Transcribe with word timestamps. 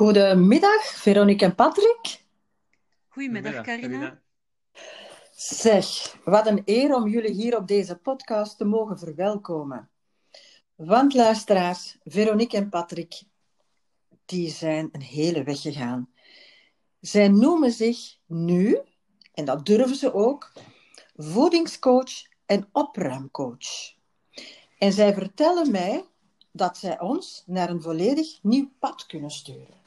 Goedemiddag, 0.00 0.82
Veronique 0.82 1.44
en 1.44 1.54
Patrick. 1.54 2.24
Goedemiddag, 3.08 3.64
Carina. 3.64 4.20
Zeg, 5.32 6.16
wat 6.24 6.46
een 6.46 6.62
eer 6.64 6.94
om 6.94 7.08
jullie 7.08 7.32
hier 7.32 7.56
op 7.56 7.68
deze 7.68 7.96
podcast 7.96 8.56
te 8.56 8.64
mogen 8.64 8.98
verwelkomen. 8.98 9.90
Want 10.74 11.14
luisteraars, 11.14 11.96
Veronique 12.04 12.56
en 12.56 12.68
Patrick, 12.68 13.22
die 14.24 14.50
zijn 14.50 14.88
een 14.92 15.02
hele 15.02 15.42
weg 15.42 15.60
gegaan. 15.60 16.10
Zij 17.00 17.28
noemen 17.28 17.72
zich 17.72 18.16
nu, 18.26 18.78
en 19.34 19.44
dat 19.44 19.66
durven 19.66 19.96
ze 19.96 20.14
ook, 20.14 20.52
voedingscoach 21.16 22.22
en 22.46 22.68
opruimcoach. 22.72 23.94
En 24.78 24.92
zij 24.92 25.14
vertellen 25.14 25.70
mij 25.70 26.04
dat 26.52 26.76
zij 26.76 27.00
ons 27.00 27.42
naar 27.46 27.70
een 27.70 27.82
volledig 27.82 28.42
nieuw 28.42 28.70
pad 28.78 29.06
kunnen 29.06 29.30
sturen. 29.30 29.79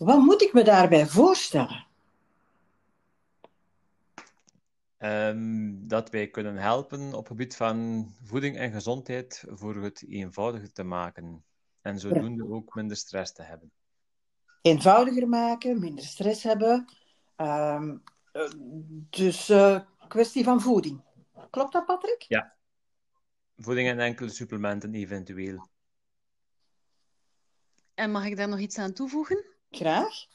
Wat 0.00 0.18
moet 0.18 0.42
ik 0.42 0.52
me 0.52 0.64
daarbij 0.64 1.06
voorstellen? 1.06 1.86
Ehm, 4.96 5.72
dat 5.86 6.10
wij 6.10 6.28
kunnen 6.28 6.56
helpen 6.56 7.00
op 7.06 7.18
het 7.18 7.26
gebied 7.26 7.56
van 7.56 8.08
voeding 8.24 8.56
en 8.56 8.72
gezondheid 8.72 9.44
voor 9.48 9.76
het 9.76 10.04
eenvoudiger 10.08 10.72
te 10.72 10.82
maken. 10.82 11.44
En 11.80 11.98
zodoende 11.98 12.50
ook 12.50 12.74
minder 12.74 12.96
stress 12.96 13.32
te 13.32 13.42
hebben. 13.42 13.70
Eenvoudiger 14.62 15.28
maken, 15.28 15.80
minder 15.80 16.04
stress 16.04 16.42
hebben. 16.42 16.84
Ehm, 17.36 17.96
eh, 18.32 18.50
dus 19.10 19.50
uh, 19.50 19.80
kwestie 20.08 20.44
van 20.44 20.60
voeding. 20.60 21.00
Klopt 21.50 21.72
dat, 21.72 21.86
Patrick? 21.86 22.22
Ja. 22.28 22.54
Voeding 23.56 23.88
en 23.88 23.98
enkele 23.98 24.28
supplementen 24.28 24.94
eventueel. 24.94 25.68
En 27.94 28.10
mag 28.10 28.24
ik 28.24 28.36
daar 28.36 28.48
nog 28.48 28.58
iets 28.58 28.78
aan 28.78 28.92
toevoegen? 28.92 29.58
Graag. 29.70 30.26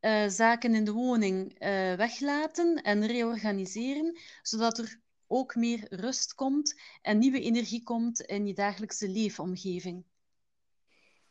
Uh, 0.00 0.28
zaken 0.28 0.74
in 0.74 0.84
de 0.84 0.92
woning 0.92 1.52
uh, 1.52 1.94
weglaten 1.94 2.82
en 2.82 3.06
reorganiseren, 3.06 4.18
zodat 4.42 4.78
er 4.78 5.00
ook 5.26 5.54
meer 5.54 5.86
rust 5.90 6.34
komt 6.34 6.80
en 7.02 7.18
nieuwe 7.18 7.40
energie 7.40 7.82
komt 7.82 8.20
in 8.20 8.46
je 8.46 8.54
dagelijkse 8.54 9.08
leefomgeving. 9.08 10.04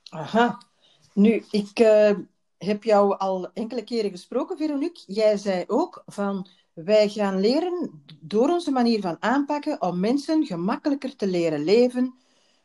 Aha. 0.09 0.61
Nu, 1.13 1.43
ik 1.51 1.79
uh, 1.79 2.17
heb 2.57 2.83
jou 2.83 3.17
al 3.17 3.51
enkele 3.53 3.83
keren 3.83 4.11
gesproken, 4.11 4.57
Veronique. 4.57 5.03
Jij 5.07 5.37
zei 5.37 5.63
ook 5.67 6.03
van 6.05 6.49
wij 6.73 7.09
gaan 7.09 7.39
leren 7.39 8.03
door 8.19 8.49
onze 8.49 8.71
manier 8.71 9.01
van 9.01 9.17
aanpakken 9.19 9.81
om 9.81 9.99
mensen 9.99 10.45
gemakkelijker 10.45 11.15
te 11.15 11.27
leren 11.27 11.63
leven, 11.63 12.15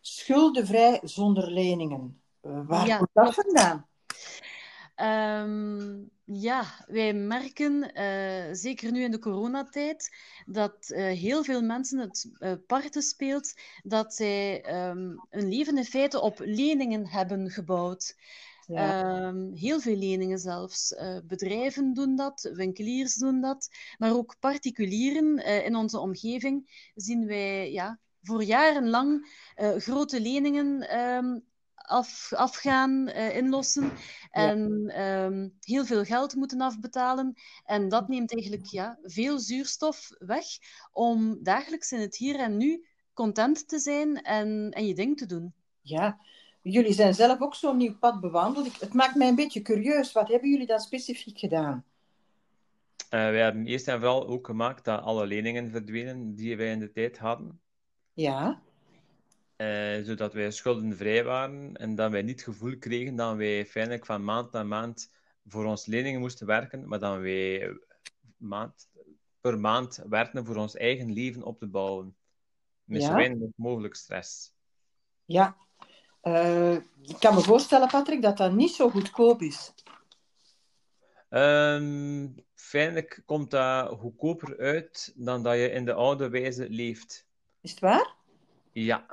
schuldenvrij 0.01 1.01
zonder 1.03 1.51
leningen. 1.51 2.23
waar 2.41 2.87
ja. 2.87 2.97
komt 2.97 3.11
dat 3.13 3.35
vandaan? 3.35 3.89
Um, 5.03 6.11
ja, 6.25 6.65
wij 6.87 7.15
merken, 7.15 7.99
uh, 8.01 8.55
zeker 8.55 8.93
nu 8.93 9.03
in 9.03 9.11
de 9.11 9.19
coronatijd, 9.19 10.17
dat 10.47 10.91
uh, 10.91 10.99
heel 10.99 11.45
veel 11.45 11.63
mensen 11.63 11.99
het 11.99 12.31
uh, 12.39 12.53
parten 12.67 13.03
speelt 13.03 13.55
dat 13.83 14.15
zij 14.15 14.65
um, 14.89 15.27
hun 15.31 15.49
leven 15.49 15.79
in 15.79 15.85
feite 15.85 16.21
op 16.21 16.39
leningen 16.39 17.07
hebben 17.07 17.51
gebouwd. 17.51 18.17
Ja. 18.67 19.27
Um, 19.27 19.53
heel 19.55 19.81
veel 19.81 19.97
leningen 19.97 20.39
zelfs. 20.39 20.95
bedrijven 21.27 21.95
doen 21.95 22.17
dat, 22.17 22.51
winkeliers 22.53 23.15
doen 23.15 23.41
dat, 23.41 23.69
maar 23.99 24.13
ook 24.13 24.37
particulieren 24.41 25.45
in 25.65 25.77
onze 25.77 25.99
omgeving 25.99 26.89
zien 26.95 27.27
wij 27.27 27.73
ja, 27.73 27.99
voor 28.23 28.43
jarenlang 28.43 29.29
grote 29.77 30.21
leningen 30.21 30.89
af, 31.91 32.33
afgaan, 32.33 33.09
uh, 33.09 33.37
inlossen 33.37 33.93
en 34.31 34.83
ja. 34.87 35.25
um, 35.25 35.57
heel 35.61 35.85
veel 35.85 36.05
geld 36.05 36.35
moeten 36.35 36.61
afbetalen. 36.61 37.35
En 37.65 37.89
dat 37.89 38.09
neemt 38.09 38.33
eigenlijk 38.33 38.67
ja, 38.67 38.99
veel 39.03 39.39
zuurstof 39.39 40.11
weg 40.19 40.45
om 40.93 41.39
dagelijks 41.43 41.93
in 41.93 42.01
het 42.01 42.17
hier 42.17 42.39
en 42.39 42.57
nu 42.57 42.87
content 43.15 43.69
te 43.69 43.79
zijn 43.79 44.23
en, 44.23 44.71
en 44.71 44.87
je 44.87 44.95
ding 44.95 45.17
te 45.17 45.27
doen. 45.27 45.55
Ja, 45.81 46.19
jullie 46.63 46.93
zijn 46.93 47.15
zelf 47.15 47.41
ook 47.41 47.55
zo'n 47.55 47.77
nieuw 47.77 47.99
pad 47.99 48.21
bewandeld. 48.21 48.67
Ik, 48.67 48.77
het 48.81 48.95
maakt 48.95 49.15
mij 49.15 49.29
een 49.29 49.35
beetje 49.35 49.63
curieus. 49.63 50.13
Wat 50.13 50.29
hebben 50.29 50.51
jullie 50.51 50.67
dan 50.67 50.81
specifiek 50.81 51.39
gedaan? 51.39 51.85
Uh, 53.05 53.11
wij 53.11 53.41
hebben 53.41 53.67
eerst 53.67 53.89
en 53.89 53.99
vooral 53.99 54.27
ook 54.27 54.47
gemaakt 54.47 54.85
dat 54.85 55.03
alle 55.03 55.27
leningen 55.27 55.71
verdwenen 55.71 56.35
die 56.35 56.57
wij 56.57 56.71
in 56.71 56.79
de 56.79 56.93
tijd 56.93 57.19
hadden. 57.19 57.61
Ja. 58.13 58.63
Uh, 59.61 60.05
zodat 60.05 60.33
wij 60.33 60.51
schuldenvrij 60.51 61.25
waren 61.25 61.77
en 61.77 61.95
dat 61.95 62.11
wij 62.11 62.23
niet 62.23 62.45
het 62.45 62.55
gevoel 62.55 62.79
kregen 62.79 63.17
dat 63.17 63.37
wij 63.37 63.67
feitelijk 63.67 64.07
van 64.07 64.25
maand 64.25 64.53
naar 64.53 64.67
maand 64.67 65.13
voor 65.47 65.65
ons 65.65 65.87
leningen 65.87 66.21
moesten 66.21 66.47
werken, 66.47 66.89
maar 66.89 66.99
dat 66.99 67.19
wij 67.19 67.79
maand 68.37 68.91
per 69.41 69.59
maand 69.59 70.03
werken 70.09 70.45
voor 70.45 70.57
ons 70.57 70.77
eigen 70.77 71.13
leven 71.13 71.43
op 71.43 71.59
te 71.59 71.67
bouwen. 71.67 72.17
Met 72.85 73.01
ja. 73.01 73.07
zo 73.07 73.15
weinig 73.15 73.49
mogelijk 73.57 73.95
stress. 73.95 74.53
Ja, 75.25 75.57
uh, 76.23 76.75
ik 77.03 77.17
kan 77.19 77.35
me 77.35 77.41
voorstellen, 77.41 77.89
Patrick, 77.89 78.23
dat 78.23 78.37
dat 78.37 78.53
niet 78.53 78.75
zo 78.75 78.91
goedkoop 78.91 79.43
is. 79.43 79.75
Um, 81.29 82.35
feitelijk 82.55 83.23
komt 83.25 83.51
dat 83.51 83.99
goedkoper 83.99 84.59
uit 84.59 85.13
dan 85.17 85.43
dat 85.43 85.55
je 85.55 85.71
in 85.71 85.85
de 85.85 85.93
oude 85.93 86.29
wijze 86.29 86.71
leeft. 86.71 87.27
Is 87.61 87.71
het 87.71 87.81
waar? 87.81 88.15
Ja. 88.73 89.07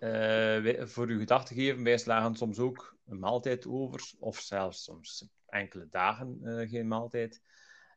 Uh, 0.00 0.86
voor 0.86 1.06
uw 1.06 1.18
gedachten 1.18 1.56
geven, 1.56 1.84
wij 1.84 1.98
slagen 1.98 2.36
soms 2.36 2.58
ook 2.58 2.96
een 3.06 3.18
maaltijd 3.18 3.66
over, 3.66 4.12
of 4.18 4.38
zelfs 4.38 4.84
soms 4.84 5.28
enkele 5.46 5.88
dagen 5.90 6.40
uh, 6.42 6.68
geen 6.68 6.88
maaltijd. 6.88 7.42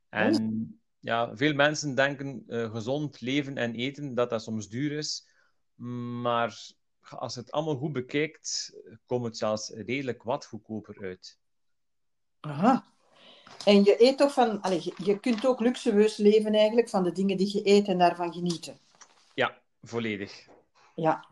En 0.10 0.36
oh. 0.36 0.80
ja, 1.00 1.36
veel 1.36 1.54
mensen 1.54 1.96
denken 1.96 2.44
uh, 2.48 2.72
gezond 2.72 3.22
leven 3.22 3.58
en 3.58 3.76
eten, 3.76 4.14
dat 4.14 4.30
dat 4.30 4.44
soms 4.44 4.70
duur 4.70 4.92
is. 4.92 5.28
Maar 6.22 6.72
als 7.10 7.34
je 7.34 7.40
het 7.40 7.52
allemaal 7.52 7.76
goed 7.76 7.94
bekijkt, 7.94 8.76
komt 9.06 9.26
het 9.26 9.38
zelfs 9.38 9.70
redelijk 9.70 10.24
wat 10.24 10.46
goedkoper 10.46 10.98
uit. 11.02 11.40
Aha. 12.40 12.86
En 13.66 13.84
je 13.84 13.96
eet 14.04 14.18
toch 14.18 14.34
van, 14.34 14.62
allez, 14.62 14.90
je 14.98 15.20
kunt 15.20 15.46
ook 15.46 15.60
luxueus 15.60 16.18
leven 16.18 16.54
eigenlijk 16.54 16.90
van 16.90 17.04
de 17.04 17.12
dingen 17.12 17.38
die 17.38 17.58
je 17.58 17.68
eet 17.68 17.88
en 17.88 17.98
daarvan 17.98 18.34
genieten. 18.34 18.80
Ja, 19.34 19.62
volledig. 19.82 20.48
Ja, 20.96 21.26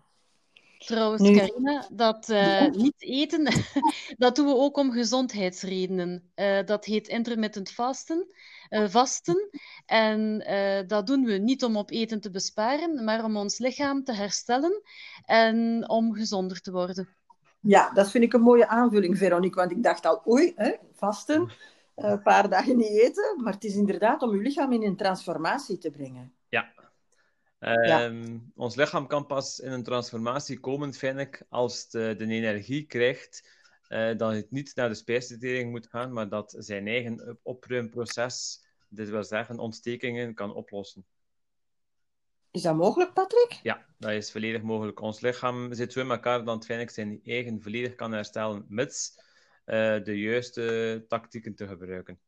Trouwens, 0.85 1.21
nu... 1.21 1.37
Carina, 1.37 1.87
dat 1.91 2.29
uh, 2.29 2.69
niet 2.69 3.01
eten, 3.01 3.53
dat 4.17 4.35
doen 4.35 4.45
we 4.45 4.55
ook 4.55 4.77
om 4.77 4.91
gezondheidsredenen. 4.91 6.31
Uh, 6.35 6.59
dat 6.65 6.85
heet 6.85 7.07
intermittent 7.07 7.71
fasten, 7.71 8.27
uh, 8.69 8.87
vasten. 8.87 9.49
En 9.85 10.43
dat 10.87 11.07
doen 11.07 11.23
we 11.23 11.33
niet 11.33 11.63
om 11.63 11.77
op 11.77 11.91
eten 11.91 12.21
te 12.21 12.31
besparen, 12.31 13.03
maar 13.03 13.23
om 13.23 13.37
ons 13.37 13.57
lichaam 13.57 14.03
te 14.03 14.13
herstellen 14.13 14.81
en 15.25 15.89
om 15.89 16.13
gezonder 16.13 16.61
te 16.61 16.71
worden. 16.71 17.09
Ja, 17.59 17.89
dat 17.89 18.11
vind 18.11 18.23
ik 18.23 18.33
een 18.33 18.41
mooie 18.41 18.67
aanvulling, 18.67 19.17
Veronique. 19.17 19.59
Want 19.59 19.71
ik 19.71 19.83
dacht 19.83 20.05
al, 20.05 20.21
oei, 20.27 20.53
hè, 20.55 20.71
vasten, 20.93 21.51
een 21.95 22.21
paar 22.21 22.49
dagen 22.49 22.77
niet 22.77 22.99
eten. 22.99 23.41
Maar 23.43 23.53
het 23.53 23.63
is 23.63 23.75
inderdaad 23.75 24.21
om 24.21 24.35
je 24.35 24.41
lichaam 24.41 24.71
in 24.71 24.83
een 24.83 24.95
transformatie 24.95 25.77
te 25.77 25.91
brengen. 25.91 26.33
Ja. 27.59 28.05
Um, 28.05 28.51
ons 28.55 28.75
lichaam 28.75 29.07
kan 29.07 29.25
pas 29.25 29.59
in 29.59 29.71
een 29.71 29.83
transformatie 29.83 30.59
komen, 30.59 30.93
vind 30.93 31.19
ik, 31.19 31.45
als 31.49 31.81
het 31.81 31.91
de, 31.91 32.15
de 32.17 32.33
energie 32.33 32.85
krijgt 32.85 33.49
uh, 33.89 34.17
dat 34.17 34.33
het 34.33 34.51
niet 34.51 34.75
naar 34.75 34.89
de 34.89 34.95
spijsvertering 34.95 35.71
moet 35.71 35.87
gaan, 35.87 36.13
maar 36.13 36.29
dat 36.29 36.55
zijn 36.57 36.87
eigen 36.87 37.39
opruimproces, 37.43 38.65
dit 38.89 39.09
wil 39.09 39.23
zeggen 39.23 39.59
ontstekingen, 39.59 40.33
kan 40.33 40.53
oplossen. 40.53 41.05
Is 42.51 42.61
dat 42.61 42.75
mogelijk, 42.75 43.13
Patrick? 43.13 43.59
Ja, 43.63 43.85
dat 43.97 44.11
is 44.11 44.31
volledig 44.31 44.61
mogelijk. 44.61 45.01
Ons 45.01 45.19
lichaam 45.19 45.73
zit 45.73 45.93
zo 45.93 45.99
in 45.99 46.09
elkaar 46.09 46.43
dat 46.43 46.67
het 46.67 46.91
zijn 46.91 47.19
eigen 47.23 47.61
volledig 47.61 47.95
kan 47.95 48.11
herstellen, 48.11 48.65
mits 48.67 49.13
uh, 49.65 50.03
de 50.03 50.19
juiste 50.19 51.05
tactieken 51.07 51.55
te 51.55 51.67
gebruiken. 51.67 52.19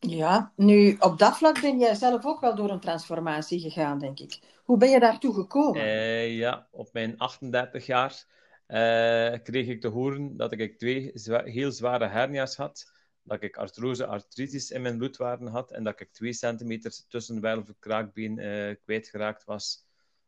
Ja, 0.00 0.52
nu 0.56 0.96
op 0.98 1.18
dat 1.18 1.36
vlak 1.36 1.60
ben 1.60 1.78
jij 1.78 1.94
zelf 1.94 2.26
ook 2.26 2.40
wel 2.40 2.54
door 2.54 2.70
een 2.70 2.80
transformatie 2.80 3.60
gegaan, 3.60 3.98
denk 3.98 4.18
ik. 4.18 4.38
Hoe 4.64 4.76
ben 4.78 4.90
je 4.90 5.00
daartoe 5.00 5.34
gekomen? 5.34 5.82
Uh, 5.82 6.36
ja, 6.36 6.68
op 6.70 6.92
mijn 6.92 7.18
38 7.18 7.86
jaar 7.86 8.26
uh, 8.68 9.42
kreeg 9.42 9.66
ik 9.66 9.80
te 9.80 9.88
horen 9.88 10.36
dat 10.36 10.52
ik 10.52 10.78
twee 10.78 11.10
zwa 11.14 11.42
heel 11.44 11.72
zware 11.72 12.06
hernia's 12.06 12.56
had, 12.56 12.92
dat 13.22 13.42
ik 13.42 13.56
artrose 13.56 14.06
artritis 14.06 14.70
in 14.70 14.82
mijn 14.82 14.98
bloedwaarden 14.98 15.48
had 15.48 15.70
en 15.70 15.84
dat 15.84 16.00
ik 16.00 16.12
twee 16.12 16.32
centimeter 16.32 16.92
tussen 17.08 17.40
wervel 17.40 17.74
kraakbeen 17.78 18.38
uh, 18.38 18.74
kwijtgeraakt 18.84 19.44
was 19.44 19.86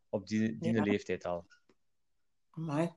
op 0.08 0.26
die, 0.26 0.58
die 0.58 0.72
ja. 0.72 0.82
leeftijd 0.82 1.24
al. 1.24 1.46
Amai. 2.50 2.92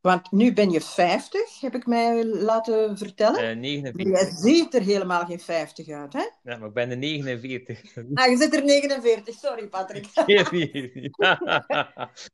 Want 0.00 0.32
nu 0.32 0.52
ben 0.52 0.70
je 0.70 0.80
50, 0.80 1.60
heb 1.60 1.74
ik 1.74 1.86
mij 1.86 2.24
laten 2.24 2.98
vertellen. 2.98 3.50
Uh, 3.50 3.56
49. 3.56 4.28
Je 4.28 4.36
ziet 4.36 4.74
er 4.74 4.82
helemaal 4.82 5.24
geen 5.24 5.40
50 5.40 5.88
uit, 5.88 6.12
hè? 6.12 6.22
Ja, 6.42 6.56
maar 6.58 6.68
ik 6.68 6.74
ben 6.74 6.90
er 6.90 6.96
49. 6.96 7.96
Ah, 8.14 8.30
je 8.30 8.36
zit 8.36 8.54
er 8.54 8.64
49. 8.64 9.34
Sorry, 9.34 9.68
Patrick. 9.68 10.06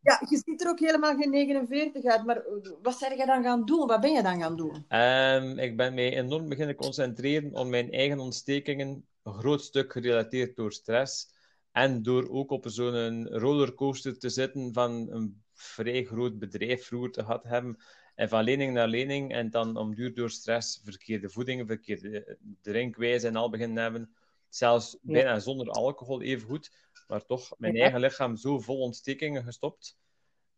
ja, 0.08 0.22
je 0.28 0.42
ziet 0.44 0.62
er 0.62 0.68
ook 0.68 0.78
helemaal 0.78 1.16
geen 1.16 1.30
49 1.30 2.04
uit. 2.04 2.24
Maar 2.24 2.42
wat 2.82 2.98
zeg 2.98 3.16
je 3.16 3.26
dan 3.26 3.42
gaan 3.42 3.64
doen? 3.64 3.86
Wat 3.86 4.00
ben 4.00 4.12
je 4.12 4.22
dan 4.22 4.40
gaan 4.40 4.56
doen? 4.56 4.84
Um, 4.88 5.58
ik 5.58 5.76
ben 5.76 5.94
mij 5.94 6.16
enorm 6.16 6.48
beginnen 6.48 6.76
concentreren 6.76 7.54
op 7.54 7.66
mijn 7.66 7.92
eigen 7.92 8.18
ontstekingen. 8.18 9.06
Een 9.22 9.34
groot 9.34 9.62
stuk 9.62 9.92
gerelateerd 9.92 10.56
door 10.56 10.72
stress. 10.72 11.32
En 11.72 12.02
door 12.02 12.28
ook 12.30 12.50
op 12.50 12.64
zo'n 12.68 13.28
rollercoaster 13.28 14.18
te 14.18 14.28
zitten 14.28 14.72
van 14.72 15.06
een 15.10 15.43
vrij 15.54 16.04
groot 16.04 16.38
bedrijf 16.38 16.86
vroeger 16.86 17.10
te 17.10 17.20
gehad 17.24 17.44
hebben. 17.44 17.78
En 18.14 18.28
van 18.28 18.44
lening 18.44 18.72
naar 18.72 18.88
lening. 18.88 19.32
En 19.32 19.50
dan 19.50 19.76
om 19.76 19.94
duur 19.94 20.14
door 20.14 20.30
stress 20.30 20.80
verkeerde 20.84 21.30
voedingen, 21.30 21.66
verkeerde 21.66 22.38
drinkwijze 22.60 23.26
en 23.26 23.36
al 23.36 23.50
beginnen 23.50 23.82
hebben. 23.82 24.14
Zelfs 24.48 24.98
bijna 25.02 25.38
zonder 25.38 25.68
alcohol 25.68 26.22
even 26.22 26.48
goed. 26.48 26.72
Maar 27.08 27.24
toch 27.24 27.54
mijn 27.58 27.76
eigen 27.76 28.00
lichaam 28.00 28.36
zo 28.36 28.58
vol 28.58 28.80
ontstekingen 28.80 29.44
gestopt. 29.44 29.98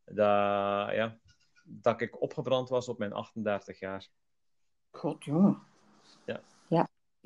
Dat, 0.04 0.16
ja, 0.94 1.18
dat 1.64 2.00
ik 2.00 2.22
opgebrand 2.22 2.68
was 2.68 2.88
op 2.88 2.98
mijn 2.98 3.12
38 3.12 3.78
jaar. 3.78 4.08
God, 4.90 5.24
jongen. 5.24 5.62
Ja. 6.26 6.42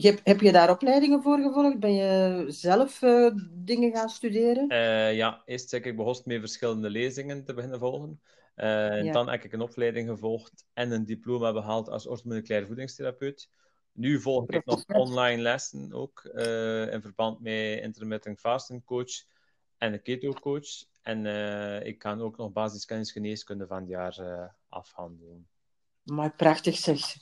Heb, 0.02 0.20
heb 0.24 0.40
je 0.40 0.52
daar 0.52 0.70
opleidingen 0.70 1.22
voor 1.22 1.38
gevolgd? 1.38 1.78
Ben 1.78 1.94
je 1.94 2.44
zelf 2.48 3.02
uh, 3.02 3.30
dingen 3.50 3.92
gaan 3.92 4.08
studeren? 4.08 4.72
Uh, 4.72 5.14
ja, 5.14 5.42
eerst 5.44 5.70
heb 5.70 5.84
ik 5.84 5.96
begonnen 5.96 6.22
met 6.24 6.38
verschillende 6.38 6.90
lezingen 6.90 7.44
te 7.44 7.54
beginnen 7.54 7.78
volgen. 7.78 8.20
Uh, 8.56 9.04
ja. 9.04 9.12
Dan 9.12 9.28
heb 9.28 9.44
ik 9.44 9.52
een 9.52 9.60
opleiding 9.60 10.08
gevolgd 10.08 10.66
en 10.72 10.90
een 10.90 11.04
diploma 11.04 11.52
behaald 11.52 11.88
als 11.88 12.06
orthomoleculair 12.06 12.66
voedingstherapeut. 12.66 13.50
Nu 13.92 14.20
volg 14.20 14.48
ik 14.48 14.64
nog 14.64 14.84
online 14.86 15.42
lessen 15.42 15.92
ook 15.92 16.24
in 16.92 17.00
verband 17.02 17.40
met 17.40 17.80
intermittent 17.80 18.40
fasting 18.40 18.84
coach 18.84 19.24
en 19.78 19.92
een 19.92 20.02
keto 20.02 20.32
coach. 20.32 20.84
En 21.02 21.26
ik 21.86 21.98
kan 21.98 22.20
ook 22.20 22.36
nog 22.36 22.52
basiskennis 22.52 23.12
geneeskunde 23.12 23.66
van 23.66 23.78
het 23.78 23.88
jaar 23.88 24.54
afhandelen. 24.68 25.48
Maar 26.10 26.32
prachtig 26.36 26.76
zeg. 26.76 27.16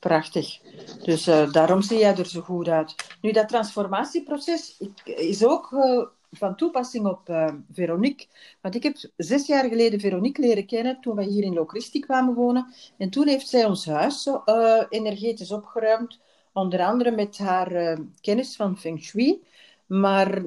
Prachtig. 0.00 0.60
Dus 1.02 1.28
uh, 1.28 1.52
daarom 1.52 1.82
zie 1.82 1.98
jij 1.98 2.16
er 2.16 2.26
zo 2.26 2.40
goed 2.40 2.68
uit. 2.68 3.16
Nu, 3.20 3.32
dat 3.32 3.48
transformatieproces 3.48 4.82
is 5.04 5.44
ook 5.44 5.70
uh, 5.72 6.06
van 6.30 6.56
toepassing 6.56 7.06
op 7.06 7.28
uh, 7.28 7.48
Veronique. 7.72 8.26
Want 8.60 8.74
ik 8.74 8.82
heb 8.82 8.96
zes 9.16 9.46
jaar 9.46 9.68
geleden 9.68 10.00
Veronique 10.00 10.42
leren 10.42 10.66
kennen 10.66 11.00
toen 11.00 11.16
wij 11.16 11.24
hier 11.24 11.42
in 11.42 11.54
Locristi 11.54 12.00
kwamen 12.00 12.34
wonen. 12.34 12.74
En 12.98 13.10
toen 13.10 13.28
heeft 13.28 13.48
zij 13.48 13.64
ons 13.64 13.86
huis 13.86 14.22
zo, 14.22 14.42
energetisch 14.88 15.52
opgeruimd. 15.52 16.20
Onder 16.52 16.80
andere 16.82 17.10
met 17.10 17.38
haar 17.38 17.98
kennis 18.20 18.56
van 18.56 18.78
Feng 18.78 19.02
Shui. 19.02 19.42
Maar 19.86 20.42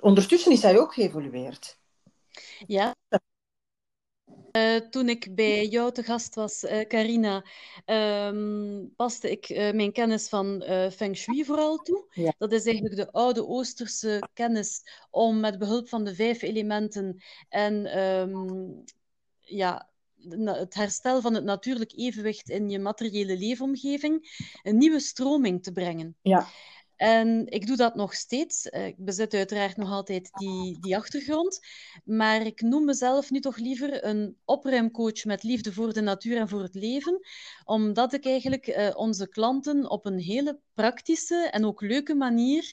ondertussen 0.00 0.52
is 0.52 0.60
zij 0.60 0.78
ook 0.78 0.94
geëvolueerd. 0.94 1.78
Ja, 2.66 2.94
uh, 4.52 4.76
toen 4.76 5.08
ik 5.08 5.34
bij 5.34 5.66
jou 5.66 5.92
te 5.92 6.02
gast 6.02 6.34
was, 6.34 6.64
uh, 6.64 6.80
Carina, 6.80 7.44
um, 7.86 8.92
paste 8.96 9.30
ik 9.30 9.48
uh, 9.48 9.72
mijn 9.72 9.92
kennis 9.92 10.28
van 10.28 10.62
Feng 10.92 11.16
Shui 11.16 11.44
vooral 11.44 11.76
toe. 11.76 12.06
Ja. 12.10 12.34
Dat 12.38 12.52
is 12.52 12.64
eigenlijk 12.64 12.96
de 12.96 13.12
oude 13.12 13.46
Oosterse 13.46 14.28
kennis 14.32 14.82
om 15.10 15.40
met 15.40 15.58
behulp 15.58 15.88
van 15.88 16.04
de 16.04 16.14
vijf 16.14 16.42
elementen 16.42 17.22
en 17.48 17.98
um, 17.98 18.84
ja, 19.38 19.90
het 20.44 20.74
herstel 20.74 21.20
van 21.20 21.34
het 21.34 21.44
natuurlijk 21.44 21.92
evenwicht 21.96 22.48
in 22.50 22.70
je 22.70 22.78
materiële 22.78 23.38
leefomgeving 23.38 24.46
een 24.62 24.76
nieuwe 24.76 25.00
stroming 25.00 25.62
te 25.62 25.72
brengen. 25.72 26.16
Ja. 26.22 26.46
En 27.02 27.46
ik 27.46 27.66
doe 27.66 27.76
dat 27.76 27.94
nog 27.94 28.14
steeds. 28.14 28.68
Eh, 28.68 28.86
ik 28.86 28.94
bezit 28.98 29.34
uiteraard 29.34 29.76
nog 29.76 29.90
altijd 29.90 30.30
die, 30.32 30.80
die 30.80 30.96
achtergrond. 30.96 31.60
Maar 32.04 32.46
ik 32.46 32.60
noem 32.60 32.84
mezelf 32.84 33.30
nu 33.30 33.40
toch 33.40 33.56
liever 33.56 34.04
een 34.04 34.36
opruimcoach 34.44 35.24
met 35.24 35.42
liefde 35.42 35.72
voor 35.72 35.92
de 35.92 36.00
natuur 36.00 36.36
en 36.36 36.48
voor 36.48 36.62
het 36.62 36.74
leven. 36.74 37.20
Omdat 37.64 38.12
ik 38.12 38.26
eigenlijk 38.26 38.66
uh, 38.66 38.90
onze 38.94 39.28
klanten 39.28 39.90
op 39.90 40.06
een 40.06 40.18
hele 40.18 40.60
praktische 40.74 41.48
en 41.50 41.64
ook 41.64 41.80
leuke 41.80 42.14
manier 42.14 42.72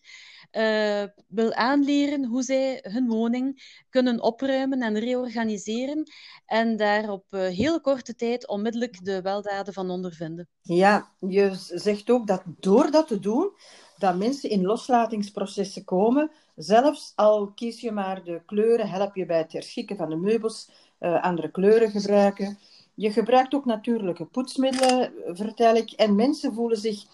uh, 0.52 1.04
wil 1.28 1.54
aanleren 1.54 2.26
hoe 2.26 2.44
zij 2.44 2.80
hun 2.82 3.08
woning 3.08 3.78
kunnen 3.90 4.22
opruimen 4.22 4.82
en 4.82 5.00
reorganiseren. 5.00 6.12
En 6.46 6.78
daar 6.78 7.10
op 7.10 7.26
heel 7.30 7.82
korte 7.82 8.16
tijd 8.16 8.48
onmiddellijk 8.48 9.06
de 9.06 9.22
weldaden 9.22 9.74
van 9.74 9.90
ondervinden. 9.90 10.48
Ja, 10.62 11.14
je 11.20 11.52
zegt 11.56 12.10
ook 12.10 12.28
dat 12.28 12.44
door 12.46 12.92
dat 12.92 13.08
te 13.08 13.20
doen 13.20 13.52
dat 14.00 14.18
mensen 14.18 14.50
in 14.50 14.66
loslatingsprocessen 14.66 15.84
komen. 15.84 16.32
Zelfs 16.56 17.14
al 17.16 17.48
kies 17.48 17.82
je 17.82 17.92
maar 17.92 18.24
de 18.24 18.42
kleuren, 18.46 18.90
help 18.90 19.16
je 19.16 19.26
bij 19.26 19.38
het 19.38 19.52
herschikken 19.52 19.98
van 19.98 20.10
de 20.10 20.16
meubels, 20.16 20.70
uh, 21.00 21.24
andere 21.24 21.52
kleuren 21.52 21.92
gebruiken. 21.92 22.58
Je 22.94 23.12
gebruikt 23.12 23.54
ook 23.54 23.66
natuurlijke 23.66 24.26
poetsmiddelen, 24.26 25.14
vertel 25.26 25.76
ik. 25.76 25.92
En 25.92 26.16
mensen 26.16 26.54
voelen 26.54 26.78
zich 26.78 27.06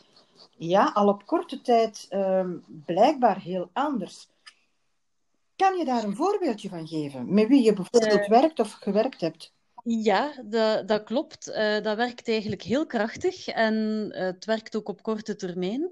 ja, 0.57 0.91
al 0.93 1.07
op 1.07 1.25
korte 1.25 1.61
tijd 1.61 2.07
uh, 2.09 2.45
blijkbaar 2.85 3.41
heel 3.41 3.69
anders. 3.73 4.27
Kan 5.55 5.77
je 5.77 5.85
daar 5.85 6.03
een 6.03 6.15
voorbeeldje 6.15 6.69
van 6.69 6.87
geven? 6.87 7.33
Met 7.33 7.47
wie 7.47 7.63
je 7.63 7.73
bijvoorbeeld 7.73 8.19
uh, 8.19 8.27
werkt 8.27 8.59
of 8.59 8.71
gewerkt 8.71 9.21
hebt? 9.21 9.53
Ja, 9.83 10.31
dat, 10.43 10.87
dat 10.87 11.03
klopt. 11.03 11.47
Uh, 11.47 11.81
dat 11.81 11.97
werkt 11.97 12.27
eigenlijk 12.27 12.61
heel 12.61 12.85
krachtig 12.85 13.47
en 13.47 13.75
het 14.11 14.45
werkt 14.45 14.75
ook 14.75 14.89
op 14.89 15.01
korte 15.01 15.35
termijn. 15.35 15.91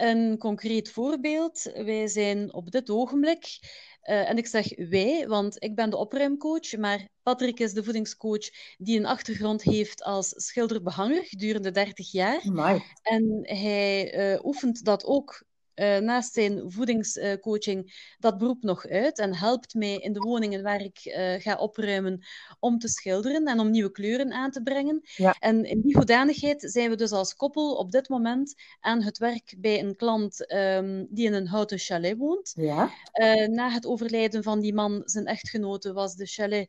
Een 0.00 0.38
concreet 0.38 0.90
voorbeeld. 0.90 1.62
Wij 1.62 2.08
zijn 2.08 2.54
op 2.54 2.70
dit 2.70 2.90
ogenblik, 2.90 3.58
uh, 4.04 4.28
en 4.28 4.36
ik 4.36 4.46
zeg 4.46 4.88
wij, 4.88 5.28
want 5.28 5.62
ik 5.62 5.74
ben 5.74 5.90
de 5.90 5.96
opruimcoach, 5.96 6.76
maar 6.76 7.08
Patrick 7.22 7.60
is 7.60 7.72
de 7.72 7.84
voedingscoach 7.84 8.50
die 8.78 8.98
een 8.98 9.06
achtergrond 9.06 9.62
heeft 9.62 10.02
als 10.02 10.32
schilderbehanger 10.36 11.24
gedurende 11.24 11.70
30 11.70 12.12
jaar. 12.12 12.40
Amai. 12.46 12.82
En 13.02 13.40
hij 13.42 14.14
uh, 14.34 14.44
oefent 14.44 14.84
dat 14.84 15.04
ook 15.04 15.44
uh, 15.80 15.98
naast 15.98 16.32
zijn 16.32 16.70
voedingscoaching 16.70 18.14
dat 18.18 18.38
beroep 18.38 18.62
nog 18.62 18.86
uit 18.86 19.18
en 19.18 19.34
helpt 19.34 19.74
mij 19.74 19.96
in 19.96 20.12
de 20.12 20.20
woningen 20.20 20.62
waar 20.62 20.80
ik 20.80 21.00
uh, 21.04 21.34
ga 21.40 21.56
opruimen 21.56 22.24
om 22.58 22.78
te 22.78 22.88
schilderen 22.88 23.46
en 23.46 23.60
om 23.60 23.70
nieuwe 23.70 23.90
kleuren 23.90 24.32
aan 24.32 24.50
te 24.50 24.62
brengen. 24.62 25.00
Ja. 25.16 25.36
En 25.38 25.64
in 25.64 25.80
die 25.80 25.96
hoedanigheid 25.96 26.62
zijn 26.72 26.90
we 26.90 26.96
dus 26.96 27.12
als 27.12 27.34
koppel 27.34 27.74
op 27.74 27.90
dit 27.90 28.08
moment 28.08 28.54
aan 28.80 29.02
het 29.02 29.18
werk 29.18 29.54
bij 29.58 29.80
een 29.80 29.96
klant 29.96 30.52
um, 30.52 31.06
die 31.10 31.26
in 31.26 31.34
een 31.34 31.46
houten 31.46 31.78
chalet 31.78 32.16
woont. 32.16 32.52
Ja. 32.56 32.90
Uh, 33.14 33.46
na 33.46 33.70
het 33.70 33.86
overlijden 33.86 34.42
van 34.42 34.60
die 34.60 34.74
man, 34.74 35.02
zijn 35.04 35.26
echtgenote, 35.26 35.92
was 35.92 36.14
de 36.14 36.26
chalet 36.26 36.68